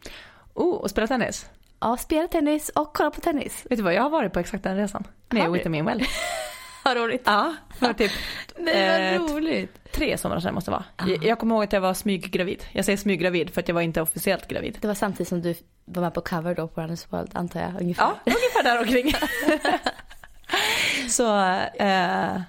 [0.54, 1.50] Oh, och spela tennis?
[1.80, 3.66] Ja, spela tennis och kolla på tennis.
[3.70, 5.04] Vet du vad, jag har varit på exakt den resan.
[5.28, 6.00] Med Vitamin Well.
[6.84, 7.22] Vad roligt.
[7.24, 8.12] Ja, för typ
[8.58, 9.92] Nej, vad eh, roligt.
[9.92, 11.10] tre somrar sedan måste det vara.
[11.10, 12.64] Jag, jag kommer ihåg att jag var smyggravid.
[12.72, 14.78] Jag säger smyggravid för att jag var inte officiellt gravid.
[14.80, 17.80] Det var samtidigt som du var med på cover då på Runners World antar jag
[17.80, 18.02] ungefär.
[18.04, 19.12] Ja, ungefär där omkring.
[21.08, 21.40] Så
[21.84, 22.40] eh,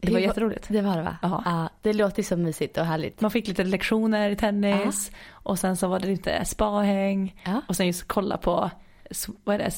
[0.00, 0.66] det var jätteroligt.
[0.68, 1.16] Det var det va?
[1.22, 1.68] Ja.
[1.82, 3.20] det låter så mysigt och härligt.
[3.20, 5.18] Man fick lite lektioner i tennis Aha.
[5.32, 7.62] och sen så var det lite spahäng ja.
[7.68, 8.70] och sen just kolla på,
[9.44, 9.70] vad är det,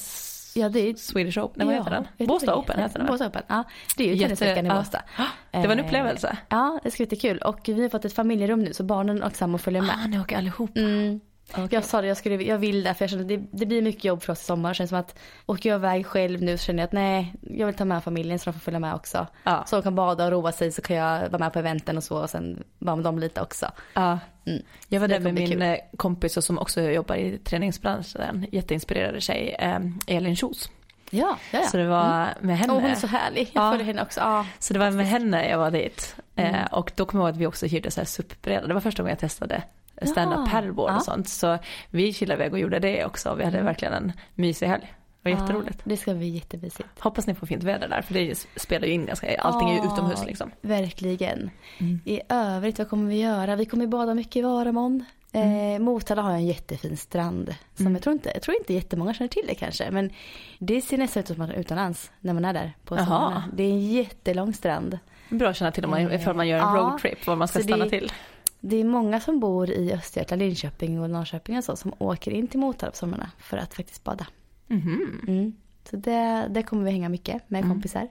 [0.55, 0.95] Ja, det är...
[0.95, 2.27] Swedish Open, nej, vad heter den?
[2.29, 3.65] Båstad Open heter den Båstad Open, ja.
[3.97, 5.03] Det är ju tennisveckan i Båstad.
[5.51, 6.37] Det var en upplevelse.
[6.49, 7.39] Ja, det ska bli kul.
[7.39, 9.95] Och vi har fått ett familjerum nu så barnen och sambo följer med.
[10.05, 10.81] Ah, ni åker allihopa.
[10.81, 11.21] Mm.
[11.51, 11.69] Okay.
[11.71, 14.05] Jag sa det, jag, skulle, jag vill det för jag känner det, det blir mycket
[14.05, 14.75] jobb för oss i sommar.
[14.75, 17.75] Känns som att åker jag iväg själv nu så känner jag att nej, jag vill
[17.75, 19.27] ta med familjen så de får följa med också.
[19.45, 19.65] Ja.
[19.67, 22.05] Så de kan bada och roa sig så kan jag vara med på eventen och
[22.05, 23.71] så och sen vara med dem lite också.
[23.95, 24.19] Ja.
[24.51, 24.63] Mm.
[24.89, 25.63] Jag var där med min kul.
[25.63, 30.71] Eh, kompis som också jobbar i träningsbranschen, jätteinspirerade tjej, eh, Elin Kjos.
[31.11, 31.67] Ja, ja, ja.
[31.67, 32.35] Så det var mm.
[32.41, 32.73] med henne.
[32.73, 33.71] Och hon är så härlig, jag ja.
[33.71, 34.21] följer henne också.
[34.21, 34.47] Ja.
[34.59, 36.17] Så det var med henne jag var dit.
[36.37, 36.55] Mm.
[36.55, 38.67] Eh, och då kommer jag ihåg att vi också hyrde så här SUP-bräda.
[38.67, 39.63] Det var första gången jag testade
[40.03, 41.29] stand-up paddleboard och sånt.
[41.29, 41.59] Så
[41.91, 43.35] vi chillade iväg och gjorde det också.
[43.35, 43.67] Vi hade mm.
[43.67, 44.95] verkligen en mysig helg.
[45.23, 45.79] Det var jätteroligt.
[45.79, 46.89] Ja, det ska bli jättemysigt.
[46.99, 49.93] Hoppas ni får fint väder där för det spelar ju in ganska, allting är ju
[49.93, 50.51] utomhus liksom.
[50.61, 51.51] Verkligen.
[51.79, 52.01] Mm.
[52.05, 53.57] I övrigt, vad kommer vi göra?
[53.57, 55.05] Vi kommer bada mycket i Varamon.
[55.33, 55.75] Mm.
[55.75, 57.55] Eh, Motala har en jättefin strand.
[57.75, 57.95] Som mm.
[57.95, 59.91] jag, tror inte, jag tror inte jättemånga känner till det kanske.
[59.91, 60.11] Men
[60.59, 63.45] det ser nästan ut som att man är utomlands när man är där på sommarna.
[63.55, 64.99] Det är en jättelång strand.
[65.29, 67.63] Bra att känna till om man, ifall man gör en ja, roadtrip var man ska
[67.63, 68.13] stanna det, till.
[68.61, 72.49] Det är många som bor i Östergötland, Linköping och Norrköping och så som åker in
[72.49, 74.27] till Motala på sommarna för att faktiskt bada.
[74.71, 75.25] Mm.
[75.29, 75.53] Mm.
[75.91, 77.71] Så det, det kommer vi hänga mycket med mm.
[77.71, 78.09] kompisar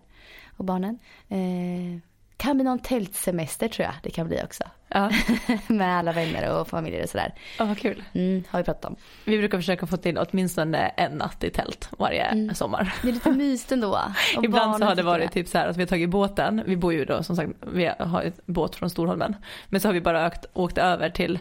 [0.57, 0.99] och barnen.
[1.29, 2.01] Eh,
[2.39, 4.63] kan bli någon tältsemester tror jag det kan bli också.
[4.87, 5.11] Ja.
[5.67, 7.33] med alla vänner och familjer och sådär.
[7.57, 8.03] Ja, vad kul.
[8.13, 8.95] Mm, har vi pratat om.
[9.25, 12.55] Vi brukar försöka få till åtminstone en natt i tält varje mm.
[12.55, 12.95] sommar.
[13.01, 13.99] Det är lite mysigt ändå.
[14.43, 16.63] Ibland så har det varit typ så här att vi har tagit båten.
[16.65, 19.35] Vi bor ju då som sagt, vi har ett båt från Storholmen.
[19.67, 21.39] Men så har vi bara åkt, åkt över till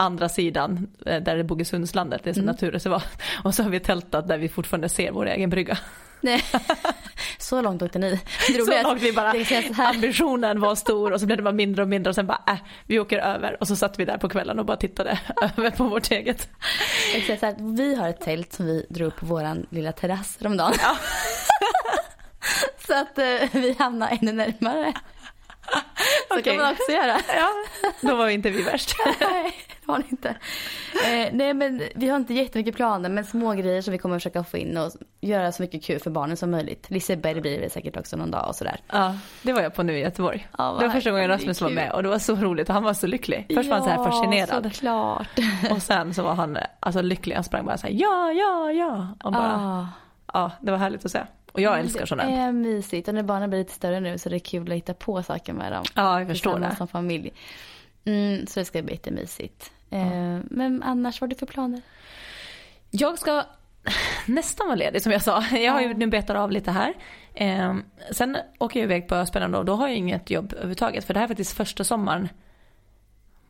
[0.00, 2.46] andra sidan eh, där det är Bogesundslandet, det är mm.
[2.46, 3.22] naturreservat.
[3.44, 5.78] Och så har vi tältat där vi fortfarande ser vår egen brygga.
[6.20, 6.44] Nej.
[7.38, 8.20] Så långt åkte ni.
[8.66, 9.32] Så långt vi bara,
[9.76, 12.56] ambitionen var stor och så blev det bara mindre och mindre och sen bara äh,
[12.86, 15.84] vi åker över och så satt vi där på kvällen och bara tittade över på
[15.84, 16.48] vårt eget.
[17.14, 20.36] Exakt, så här, vi har ett tält som vi drog upp på våran lilla terrass
[20.40, 20.74] häromdagen.
[20.82, 20.96] Ja.
[22.86, 24.94] så att eh, vi hamnar ännu närmare.
[26.34, 26.56] Så okay.
[26.56, 27.20] kan man också göra.
[27.36, 27.48] Ja,
[28.00, 28.96] då var inte vi värst.
[29.20, 30.28] nej, det var ni inte.
[30.28, 34.44] Eh, nej men vi har inte jättemycket planer men små grejer som vi kommer försöka
[34.44, 36.90] få in och göra så mycket kul för barnen som möjligt.
[36.90, 38.80] Liseberg blir det säkert också någon dag och sådär.
[38.86, 40.48] Ja, det var jag på nu i Göteborg.
[40.58, 42.84] Ja, det var första gången Rasmus var med och det var så roligt och han
[42.84, 43.46] var så lycklig.
[43.54, 44.64] Först ja, var han så här fascinerad.
[44.64, 45.38] såklart.
[45.70, 49.08] Och sen så var han alltså lycklig, han sprang bara så här ja, ja, ja.
[49.24, 49.86] Och bara, ah.
[50.32, 51.20] Ja, det var härligt att se.
[51.52, 52.30] Och jag älskar sådana.
[52.30, 54.76] Det är mysigt och när barnen blir lite större nu så är det kul att
[54.76, 55.84] hitta på saker med dem.
[55.94, 56.76] Ja, jag förstår det.
[56.76, 57.32] som familj.
[58.04, 59.72] Mm, så det ska bli jättemysigt.
[59.88, 59.98] Ja.
[59.98, 61.82] Eh, men annars, vad har du för planer?
[62.90, 63.44] Jag ska
[64.26, 65.44] nästan vara ledig som jag sa.
[65.56, 66.94] Jag har ju nu betat av lite här.
[67.34, 67.76] Eh,
[68.10, 71.04] sen åker jag iväg på Öspännande och då har jag inget jobb överhuvudtaget.
[71.04, 72.28] För det här är faktiskt första sommaren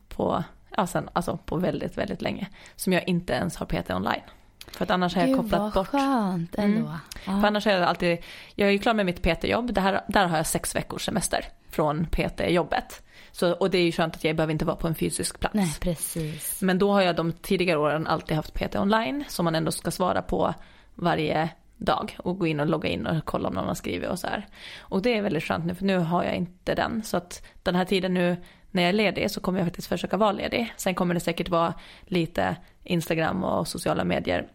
[0.09, 0.45] på,
[0.77, 2.49] ja, sen, alltså på väldigt, väldigt länge.
[2.77, 4.23] Som jag inte ens har PT online.
[4.71, 5.75] För att annars har jag kopplat bort.
[5.75, 6.99] Gud vad skönt ändå.
[7.27, 7.41] Mm.
[7.41, 8.19] För annars har jag alltid,
[8.55, 13.03] jag är ju klar med mitt PT-jobb, där har jag sex veckors semester från PT-jobbet.
[13.33, 15.55] Så, och det är ju skönt att jag behöver inte vara på en fysisk plats.
[15.55, 16.63] Nej, precis.
[16.63, 19.91] Men då har jag de tidigare åren alltid haft PT online som man ändå ska
[19.91, 20.55] svara på
[20.95, 24.19] varje dag och gå in och logga in och kolla om någon har skrivit och
[24.19, 24.47] så här.
[24.79, 27.03] Och det är väldigt skönt nu för nu har jag inte den.
[27.03, 28.37] Så att den här tiden nu
[28.71, 30.75] när jag är ledig så kommer jag faktiskt försöka vara ledig.
[30.77, 34.49] Sen kommer det säkert vara lite Instagram och sociala medier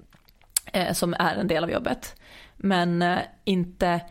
[0.73, 2.21] eh, som är en del av jobbet.
[2.55, 4.01] Men eh, inte,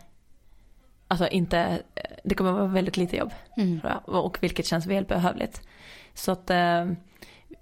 [1.09, 1.59] alltså inte,
[1.95, 3.33] eh, det kommer vara väldigt lite jobb.
[3.57, 3.81] Mm.
[4.05, 5.63] Och vilket känns välbehövligt.
[6.15, 6.87] Så att eh,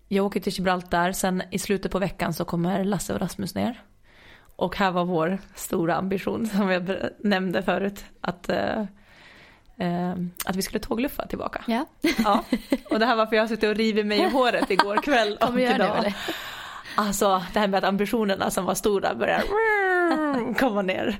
[0.08, 3.82] jag åker till Gibraltar, sen i slutet på veckan så kommer Lasse och Rasmus ner.
[4.56, 8.04] Och här var vår stora ambition som jag nämnde förut.
[8.20, 8.80] Att, eh,
[9.76, 11.64] eh, att vi skulle tågluffa tillbaka.
[11.66, 11.86] Ja.
[12.18, 12.44] ja.
[12.90, 15.38] Och det här var för jag har suttit och rivit mig i håret igår kväll
[15.40, 16.14] och idag.
[16.94, 19.42] Alltså det här med att ambitionerna som var stora börjar
[20.58, 21.16] komma ner.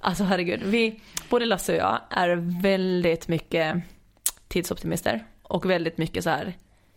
[0.00, 3.76] Alltså herregud, vi, både Lasse och jag är väldigt mycket
[4.48, 6.54] tidsoptimister och väldigt mycket så här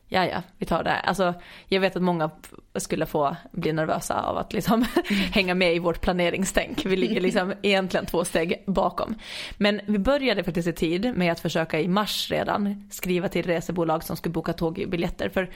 [0.08, 1.02] ja ja, vi tar det här.
[1.02, 1.34] Alltså,
[1.68, 2.30] jag vet att många
[2.76, 4.86] skulle få bli nervösa av att liksom
[5.32, 6.86] hänga med i vårt planeringstänk.
[6.86, 9.16] Vi ligger liksom egentligen två steg bakom.
[9.58, 14.04] Men vi började faktiskt i tid med att försöka i mars redan skriva till resebolag
[14.04, 15.30] som skulle boka tågbiljetter.
[15.30, 15.50] För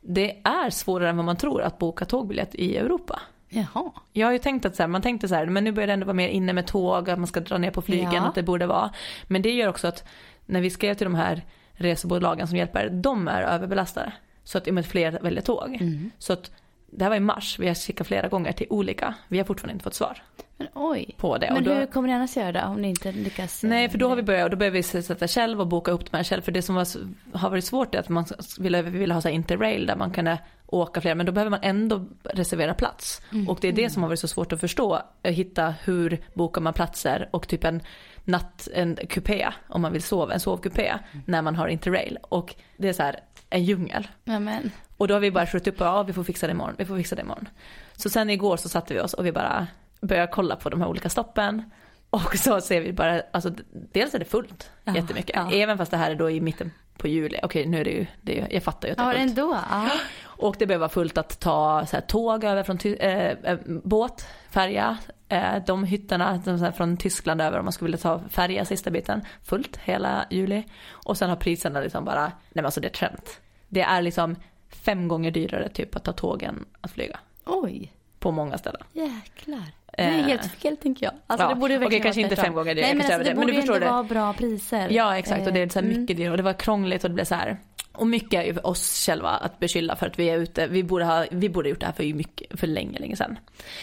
[0.00, 3.20] det är svårare än vad man tror att boka tågbiljett i Europa.
[3.48, 3.92] Jaha.
[4.12, 5.92] Jag har ju tänkt att så här, man tänkte så här, men nu börjar det
[5.92, 8.28] ändå vara mer inne med tåg, att man ska dra ner på flygen, ja.
[8.28, 8.90] att det borde vara.
[9.26, 10.08] Men det gör också att
[10.46, 14.12] när vi skrev till de här resebolagen som hjälper, de är överbelastade.
[14.44, 15.78] Så att med fler väljer tåg.
[15.80, 16.10] Mm.
[16.18, 16.50] Så att
[16.90, 19.72] det här var i mars, vi har skickat flera gånger till olika, vi har fortfarande
[19.72, 20.22] inte fått svar.
[20.56, 21.14] Men oj.
[21.16, 21.50] På det.
[21.52, 23.62] Men då, hur kommer ni annars göra då om ni inte lyckas?
[23.62, 26.10] Nej för då har vi börjat och då börjar vi sätta själv och boka upp
[26.10, 26.42] de här själv.
[26.42, 26.86] För det som var,
[27.32, 28.24] har varit svårt är att man
[28.58, 31.60] ville, vi ville ha så interrail där man kunde åka fler men då behöver man
[31.62, 33.22] ändå reservera plats.
[33.32, 33.48] Mm.
[33.48, 35.02] Och det är det som har varit så svårt att förstå.
[35.22, 37.82] Hitta hur bokar man platser och typ en
[38.24, 41.24] natt, en kupé om man vill sova, en sovkupé mm.
[41.26, 42.18] när man har interrail.
[42.22, 43.20] Och det är så här
[43.50, 44.08] en djungel.
[44.26, 44.70] Amen.
[44.96, 46.96] Och då har vi bara skjutit upp, ja vi får fixa det imorgon, vi får
[46.96, 47.48] fixa det imorgon.
[47.96, 49.66] Så sen igår så satte vi oss och vi bara
[50.00, 51.70] började kolla på de här olika stoppen.
[52.10, 53.52] Och så ser vi bara, alltså
[53.92, 55.36] dels är det fullt ja, jättemycket.
[55.36, 55.52] Ja.
[55.52, 57.38] Även fast det här är då i mitten på juli.
[57.42, 59.36] Okej nu är det ju, det är, jag fattar ju att det är fullt.
[59.36, 59.58] Ja ändå.
[59.70, 59.90] Ja.
[60.38, 65.62] Och det vara fullt att ta så här, tåg över från äh, båt, färja Eh,
[65.66, 69.22] de hytterna de så från Tyskland över om man skulle vilja ta färja sista biten.
[69.44, 70.64] Fullt hela juli.
[70.90, 73.22] Och sen har priserna liksom bara, nej men alltså det är trend.
[73.68, 74.36] Det är liksom
[74.68, 77.18] fem gånger dyrare typ att ta tågen att flyga.
[77.44, 77.92] Oj.
[78.18, 78.82] På många ställen.
[78.92, 79.64] Jäklar.
[79.96, 81.14] Det är helt fel tänker jag.
[81.26, 82.94] Alltså, ja, det borde Okej kanske inte fem gånger dyrare.
[82.94, 83.34] Nej men, alltså, det, det.
[83.34, 83.80] men du förstår det.
[83.80, 84.88] borde vara bra priser.
[84.90, 86.16] Ja exakt och det är så mycket mm.
[86.16, 87.58] dyrare och det var krångligt och det blev så här.
[87.98, 90.84] Och mycket är ju för oss själva att beskylla för att vi är ute, vi
[90.84, 93.38] borde ha, vi borde gjort det här för, mycket, för länge, länge sedan.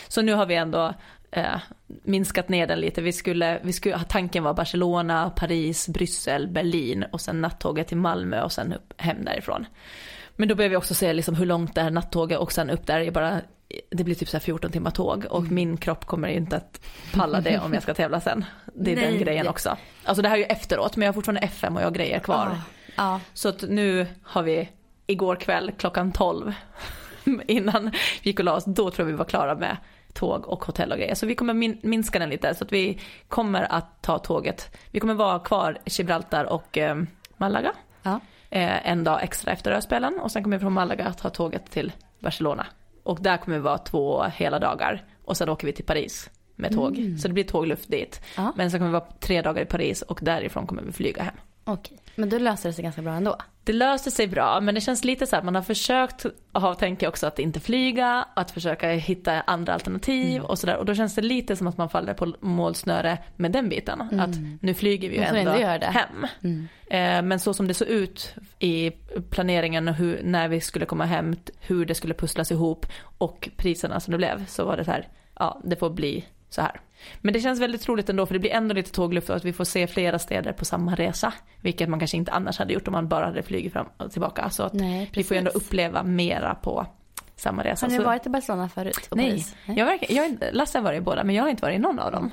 [0.08, 0.94] Så nu har vi ändå
[1.32, 3.02] eh, minskat ner den lite.
[3.02, 8.42] Vi skulle, vi skulle, tanken var Barcelona, Paris, Bryssel, Berlin och sen nattåget till Malmö
[8.42, 9.66] och sen upp, hem därifrån.
[10.36, 12.88] Men då behöver vi också se liksom hur långt det är nattåget och sen upp
[12.88, 13.42] där är bara
[13.90, 15.56] det blir typ så 14 timmar tåg och mm.
[15.56, 16.82] min kropp kommer inte att
[17.14, 18.46] palla det om jag ska tävla sen.
[18.74, 19.06] Det är Nej.
[19.06, 19.78] den grejen också.
[20.04, 22.20] Alltså det här är ju efteråt men jag har fortfarande FM och jag har grejer
[22.20, 22.48] kvar.
[22.52, 22.75] Ah.
[22.96, 23.20] Ah.
[23.34, 24.70] Så att nu har vi
[25.08, 26.54] igår kväll klockan 12
[27.48, 27.92] innan
[28.24, 29.78] vi gick och la oss, då tror jag vi var klara med
[30.14, 31.16] tåg och hotell och grejer.
[31.16, 34.78] Så vi kommer min minska den lite så att vi kommer att ta tåget.
[34.92, 37.04] Vi kommer vara kvar i Gibraltar och eh,
[37.38, 37.72] Malaga.
[38.04, 38.20] Ja.
[38.50, 41.72] Eh, en dag extra efter öspelen och sen kommer vi från Malaga att ta tåget
[41.72, 42.66] till Barcelona.
[43.04, 46.72] Och där kommer vi vara två hela dagar och sen åker vi till Paris med
[46.72, 46.98] tåg.
[46.98, 47.18] Mm.
[47.18, 48.22] Så det blir tågluft dit.
[48.38, 48.54] Ja.
[48.56, 51.36] Men sen kommer vi vara tre dagar i Paris och därifrån kommer vi flyga hem.
[51.64, 53.38] Okej, men då löser det sig ganska bra ändå?
[53.64, 57.08] Det löste sig bra, men det känns lite så att man har försökt, ha tänker
[57.08, 60.46] också att inte flyga, att försöka hitta andra alternativ mm.
[60.46, 60.78] och sådär.
[60.78, 64.02] Och då känns det lite som att man faller på målsnöre med den biten.
[64.02, 64.20] Mm.
[64.20, 66.28] Att nu flyger vi ju ändå, ändå hem.
[66.44, 66.68] Mm.
[66.88, 68.92] Eh, men så som det såg ut i
[69.30, 72.86] planeringen och hur, när vi skulle komma hem, hur det skulle pusslas ihop
[73.18, 75.08] och priserna som det blev, så var det så här,
[75.40, 76.82] ja det får bli så här.
[77.22, 79.54] Men det känns väldigt roligt ändå för det blir ändå lite tågluft och att vi
[79.54, 81.34] får se flera städer på samma resa.
[81.62, 84.50] Vilket man kanske inte annars hade gjort om man bara hade flugit fram och tillbaka.
[84.50, 86.86] Så att Nej, vi får ju ändå uppleva mera på
[87.36, 87.86] samma resa.
[87.86, 89.08] Har ni varit i Barcelona förut?
[89.12, 89.78] Nej, Nej.
[89.78, 92.00] Jag, verkar, jag, Lasse har varit i båda men jag har inte varit i någon
[92.00, 92.32] av dem.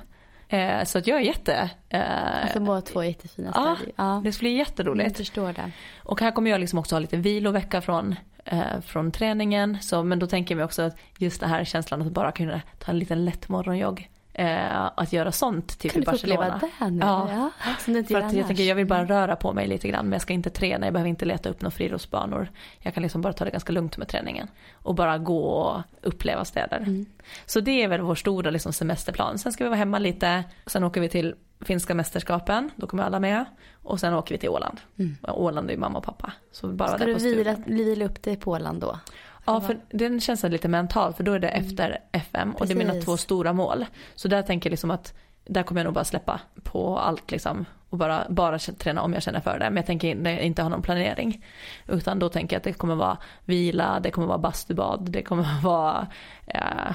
[0.49, 1.71] Eh, så att jag är jätte...
[1.89, 3.77] Eh, alltså båda två jättefina städer.
[3.85, 5.09] Ja, ja, det skulle bli jätteroligt.
[5.09, 5.71] Jag förstår det.
[6.03, 9.79] Och här kommer jag liksom också ha lite vilovecka från, eh, från träningen.
[9.83, 12.61] Så, men då tänker jag mig också att just det här känslan att bara kunna
[12.79, 16.47] ta en liten lätt morgonjogg eh, att göra sånt typ kan i Barcelona.
[16.47, 17.07] Kan du få uppleva det nu?
[17.07, 17.51] Ja.
[17.65, 20.05] ja som det för att jag tänker jag vill bara röra på mig lite grann
[20.05, 22.49] men jag ska inte träna, jag behöver inte leta upp några friidrottsbanor.
[22.79, 24.49] Jag kan liksom bara ta det ganska lugnt med träningen.
[24.73, 26.77] Och bara gå och uppleva städer.
[26.77, 27.07] Mm.
[27.47, 29.39] Så det är väl vår stora liksom, semesterplan.
[29.39, 31.35] Sen ska vi vara hemma lite, sen åker vi till
[31.65, 33.45] finska mästerskapen, då kommer alla med.
[33.83, 34.81] Och sen åker vi till Åland.
[34.99, 35.17] Mm.
[35.23, 36.33] Åland är ju mamma och pappa.
[36.53, 38.99] Så bara ska du vila, vila upp dig på Åland då?
[39.45, 41.67] Ja, för den känns lite mental för då är det mm.
[41.67, 42.77] efter FM och Precis.
[42.77, 43.87] det är mina två stora mål.
[44.15, 47.67] Så där tänker jag liksom att där kommer jag nog bara släppa på allt liksom
[47.89, 49.65] och bara, bara träna om jag känner för det.
[49.65, 51.45] Men jag tänker inte ha någon planering.
[51.87, 55.47] Utan då tänker jag att det kommer vara vila, det kommer vara bastubad, det kommer
[55.63, 56.07] vara
[56.47, 56.95] eh,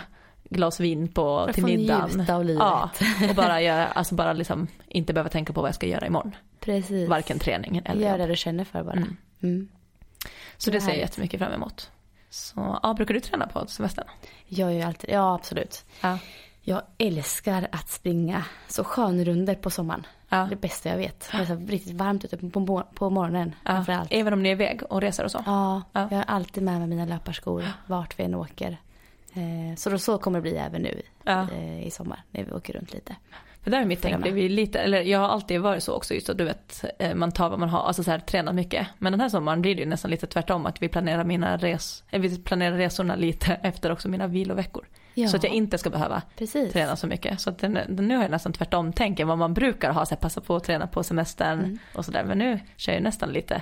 [0.49, 2.09] glas vin på, till middagen.
[2.17, 2.59] Njuta av livet.
[2.59, 2.89] Ja,
[3.29, 6.35] och bara, göra, alltså bara liksom inte behöva tänka på vad jag ska göra imorgon.
[6.59, 7.09] Precis.
[7.09, 8.95] Varken träning eller Gör det du känner för bara.
[8.95, 9.17] Mm.
[9.41, 9.67] Mm.
[10.57, 11.91] Så det, det ser jag jättemycket fram emot.
[12.29, 14.05] Så, ja, brukar du träna på semestern?
[14.47, 15.85] Jag gör alltid, ja absolut.
[16.01, 16.17] Ja.
[16.61, 20.05] Jag älskar att springa så skönrunder på sommaren.
[20.29, 20.47] Ja.
[20.49, 21.29] Det bästa jag vet.
[21.31, 23.55] Det är så riktigt varmt ute på, på morgonen.
[23.63, 24.05] Ja.
[24.09, 25.43] Även om ni är iväg och reser och så?
[25.45, 28.77] Ja, ja, jag har alltid med mig mina löparskor vart vi än åker.
[29.37, 32.73] Eh, så då så kommer det bli även nu eh, i sommar när vi åker
[32.73, 33.15] runt lite.
[33.63, 36.29] För där är mitt tänk, vi lite, eller jag har alltid varit så också just
[36.29, 38.87] att du vet, eh, man tar vad man har, alltså så här tränat mycket.
[38.97, 42.03] Men den här sommaren blir det ju nästan lite tvärtom att vi planerar mina res,
[42.11, 44.87] vi planerar resorna lite efter också mina viloveckor.
[45.13, 45.27] Ja.
[45.27, 46.73] Så att jag inte ska behöva Precis.
[46.73, 47.41] träna så mycket.
[47.41, 50.15] Så att den, den, nu har jag nästan tvärtom tänk vad man brukar ha, så
[50.15, 51.79] här, passa på att träna på semestern mm.
[51.93, 52.23] och sådär.
[52.23, 53.61] Men nu kör jag nästan lite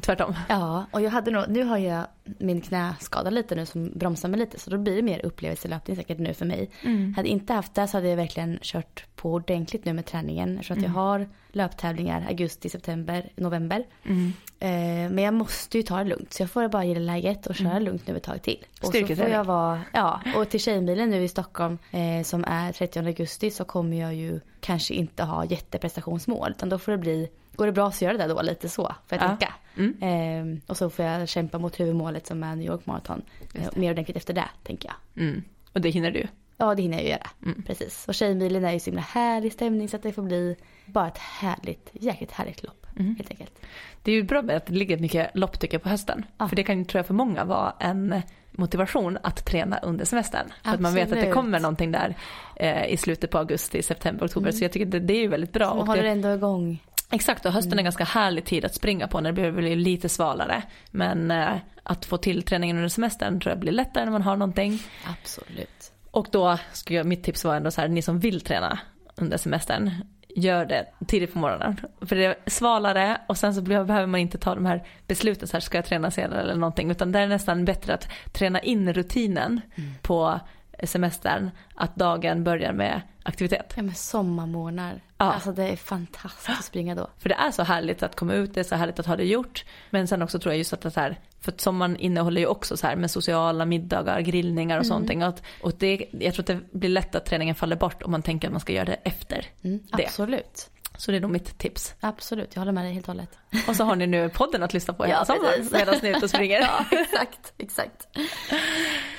[0.00, 0.34] tvärtom.
[0.48, 4.40] Ja, och jag hade nog, nu har jag min knäskada lite nu som bromsar mig
[4.40, 6.70] lite så då blir det mer upplevelselöpning säkert nu för mig.
[6.82, 7.14] Mm.
[7.14, 10.48] Hade inte haft det så hade jag verkligen kört på ordentligt nu med träningen.
[10.48, 10.60] Mm.
[10.60, 10.94] att jag mm.
[10.94, 13.86] har löptävlingar augusti, september, november.
[14.04, 14.32] Mm.
[14.60, 17.54] Eh, men jag måste ju ta det lugnt så jag får bara gilla läget och
[17.54, 17.82] köra mm.
[17.82, 18.64] lugnt nu ett tag till.
[18.80, 22.72] Och så får jag vara, ja och till Tjejmilen nu i Stockholm eh, som är
[22.72, 27.28] 30 augusti så kommer jag ju kanske inte ha jätteprestationsmål utan då får det bli
[27.58, 29.28] Går det bra så gör det då lite så för att ja.
[29.28, 29.54] vecka.
[29.78, 30.52] Mm.
[30.52, 33.22] Eh, och så får jag kämpa mot huvudmålet som är New York Marathon.
[33.54, 35.24] Eh, mer ordentligt efter det tänker jag.
[35.24, 35.42] Mm.
[35.72, 36.26] Och det hinner du?
[36.56, 37.30] Ja det hinner jag ju göra.
[37.44, 37.62] Mm.
[37.62, 38.08] Precis.
[38.08, 40.56] Och Tjejmilen är ju så himla härlig stämning så att det får bli
[40.86, 42.86] bara ett härligt, jäkligt härligt lopp.
[42.98, 43.16] Mm.
[43.16, 43.58] Helt enkelt.
[44.02, 46.24] Det är ju bra med att det ligger mycket lopp tycker jag på hösten.
[46.38, 46.48] Ja.
[46.48, 50.52] För det kan ju tror jag för många vara en motivation att träna under semestern.
[50.64, 52.16] För att man vet att det kommer någonting där
[52.56, 54.48] eh, i slutet på augusti, september, oktober.
[54.48, 54.58] Mm.
[54.58, 55.70] Så jag tycker det, det är ju väldigt bra.
[55.70, 56.82] Så man håller det, ändå igång.
[57.10, 57.84] Exakt och hösten är en mm.
[57.84, 60.62] ganska härlig tid att springa på när det blir lite svalare.
[60.90, 64.36] Men eh, att få till träningen under semestern tror jag blir lättare när man har
[64.36, 64.82] någonting.
[65.06, 65.92] Absolut.
[66.10, 68.78] Och då skulle jag, mitt tips vara ändå så här, ni som vill träna
[69.16, 69.90] under semestern,
[70.28, 71.80] gör det tidigt på morgonen.
[72.00, 75.52] För det är svalare och sen så behöver man inte ta de här besluten så
[75.52, 76.90] här, ska jag träna senare eller någonting.
[76.90, 79.94] Utan det är nästan bättre att träna in rutinen mm.
[80.02, 80.40] på
[80.86, 83.72] semestern att dagen börjar med aktivitet.
[83.76, 85.00] Ja men sommarmorgnar.
[85.18, 85.32] Ja.
[85.32, 87.10] Alltså det är fantastiskt att springa då.
[87.18, 89.24] För det är så härligt att komma ut, det är så härligt att ha det
[89.24, 89.64] gjort.
[89.90, 92.76] Men sen också tror jag just att det här, för att sommaren innehåller ju också
[92.76, 95.06] så här med sociala middagar, grillningar och mm.
[95.08, 95.40] sånt.
[95.60, 98.22] Och, och det, jag tror att det blir lätt att träningen faller bort om man
[98.22, 100.04] tänker att man ska göra det efter mm, det.
[100.04, 100.70] Absolut.
[100.98, 101.94] Så det är nog mitt tips.
[102.00, 103.38] Absolut, jag håller med dig helt och hållet.
[103.68, 106.16] Och så har ni nu podden att lyssna på hela ja, sommaren medan ni är
[106.16, 106.60] ute och springer.
[106.90, 108.08] ja, exakt, exakt.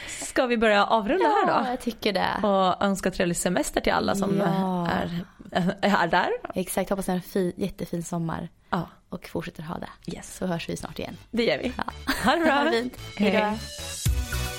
[0.08, 1.66] Ska vi börja avrunda ja, här då?
[1.66, 2.48] Ja, jag tycker det.
[2.48, 4.88] Och önska trevlig semester till alla som ja.
[4.88, 5.26] är,
[5.82, 6.30] är där.
[6.56, 8.50] Exakt, hoppas ni har en fin, jättefin sommar.
[8.70, 8.90] Ja.
[9.10, 10.14] Och fortsätter ha det.
[10.16, 10.36] Yes.
[10.38, 11.18] Så hörs vi snart igen.
[11.32, 11.74] Det gör vi.
[11.78, 11.84] Ja.
[12.24, 12.54] Ha det bra.
[12.54, 12.98] Ha det fint.
[13.18, 14.59] Hej då.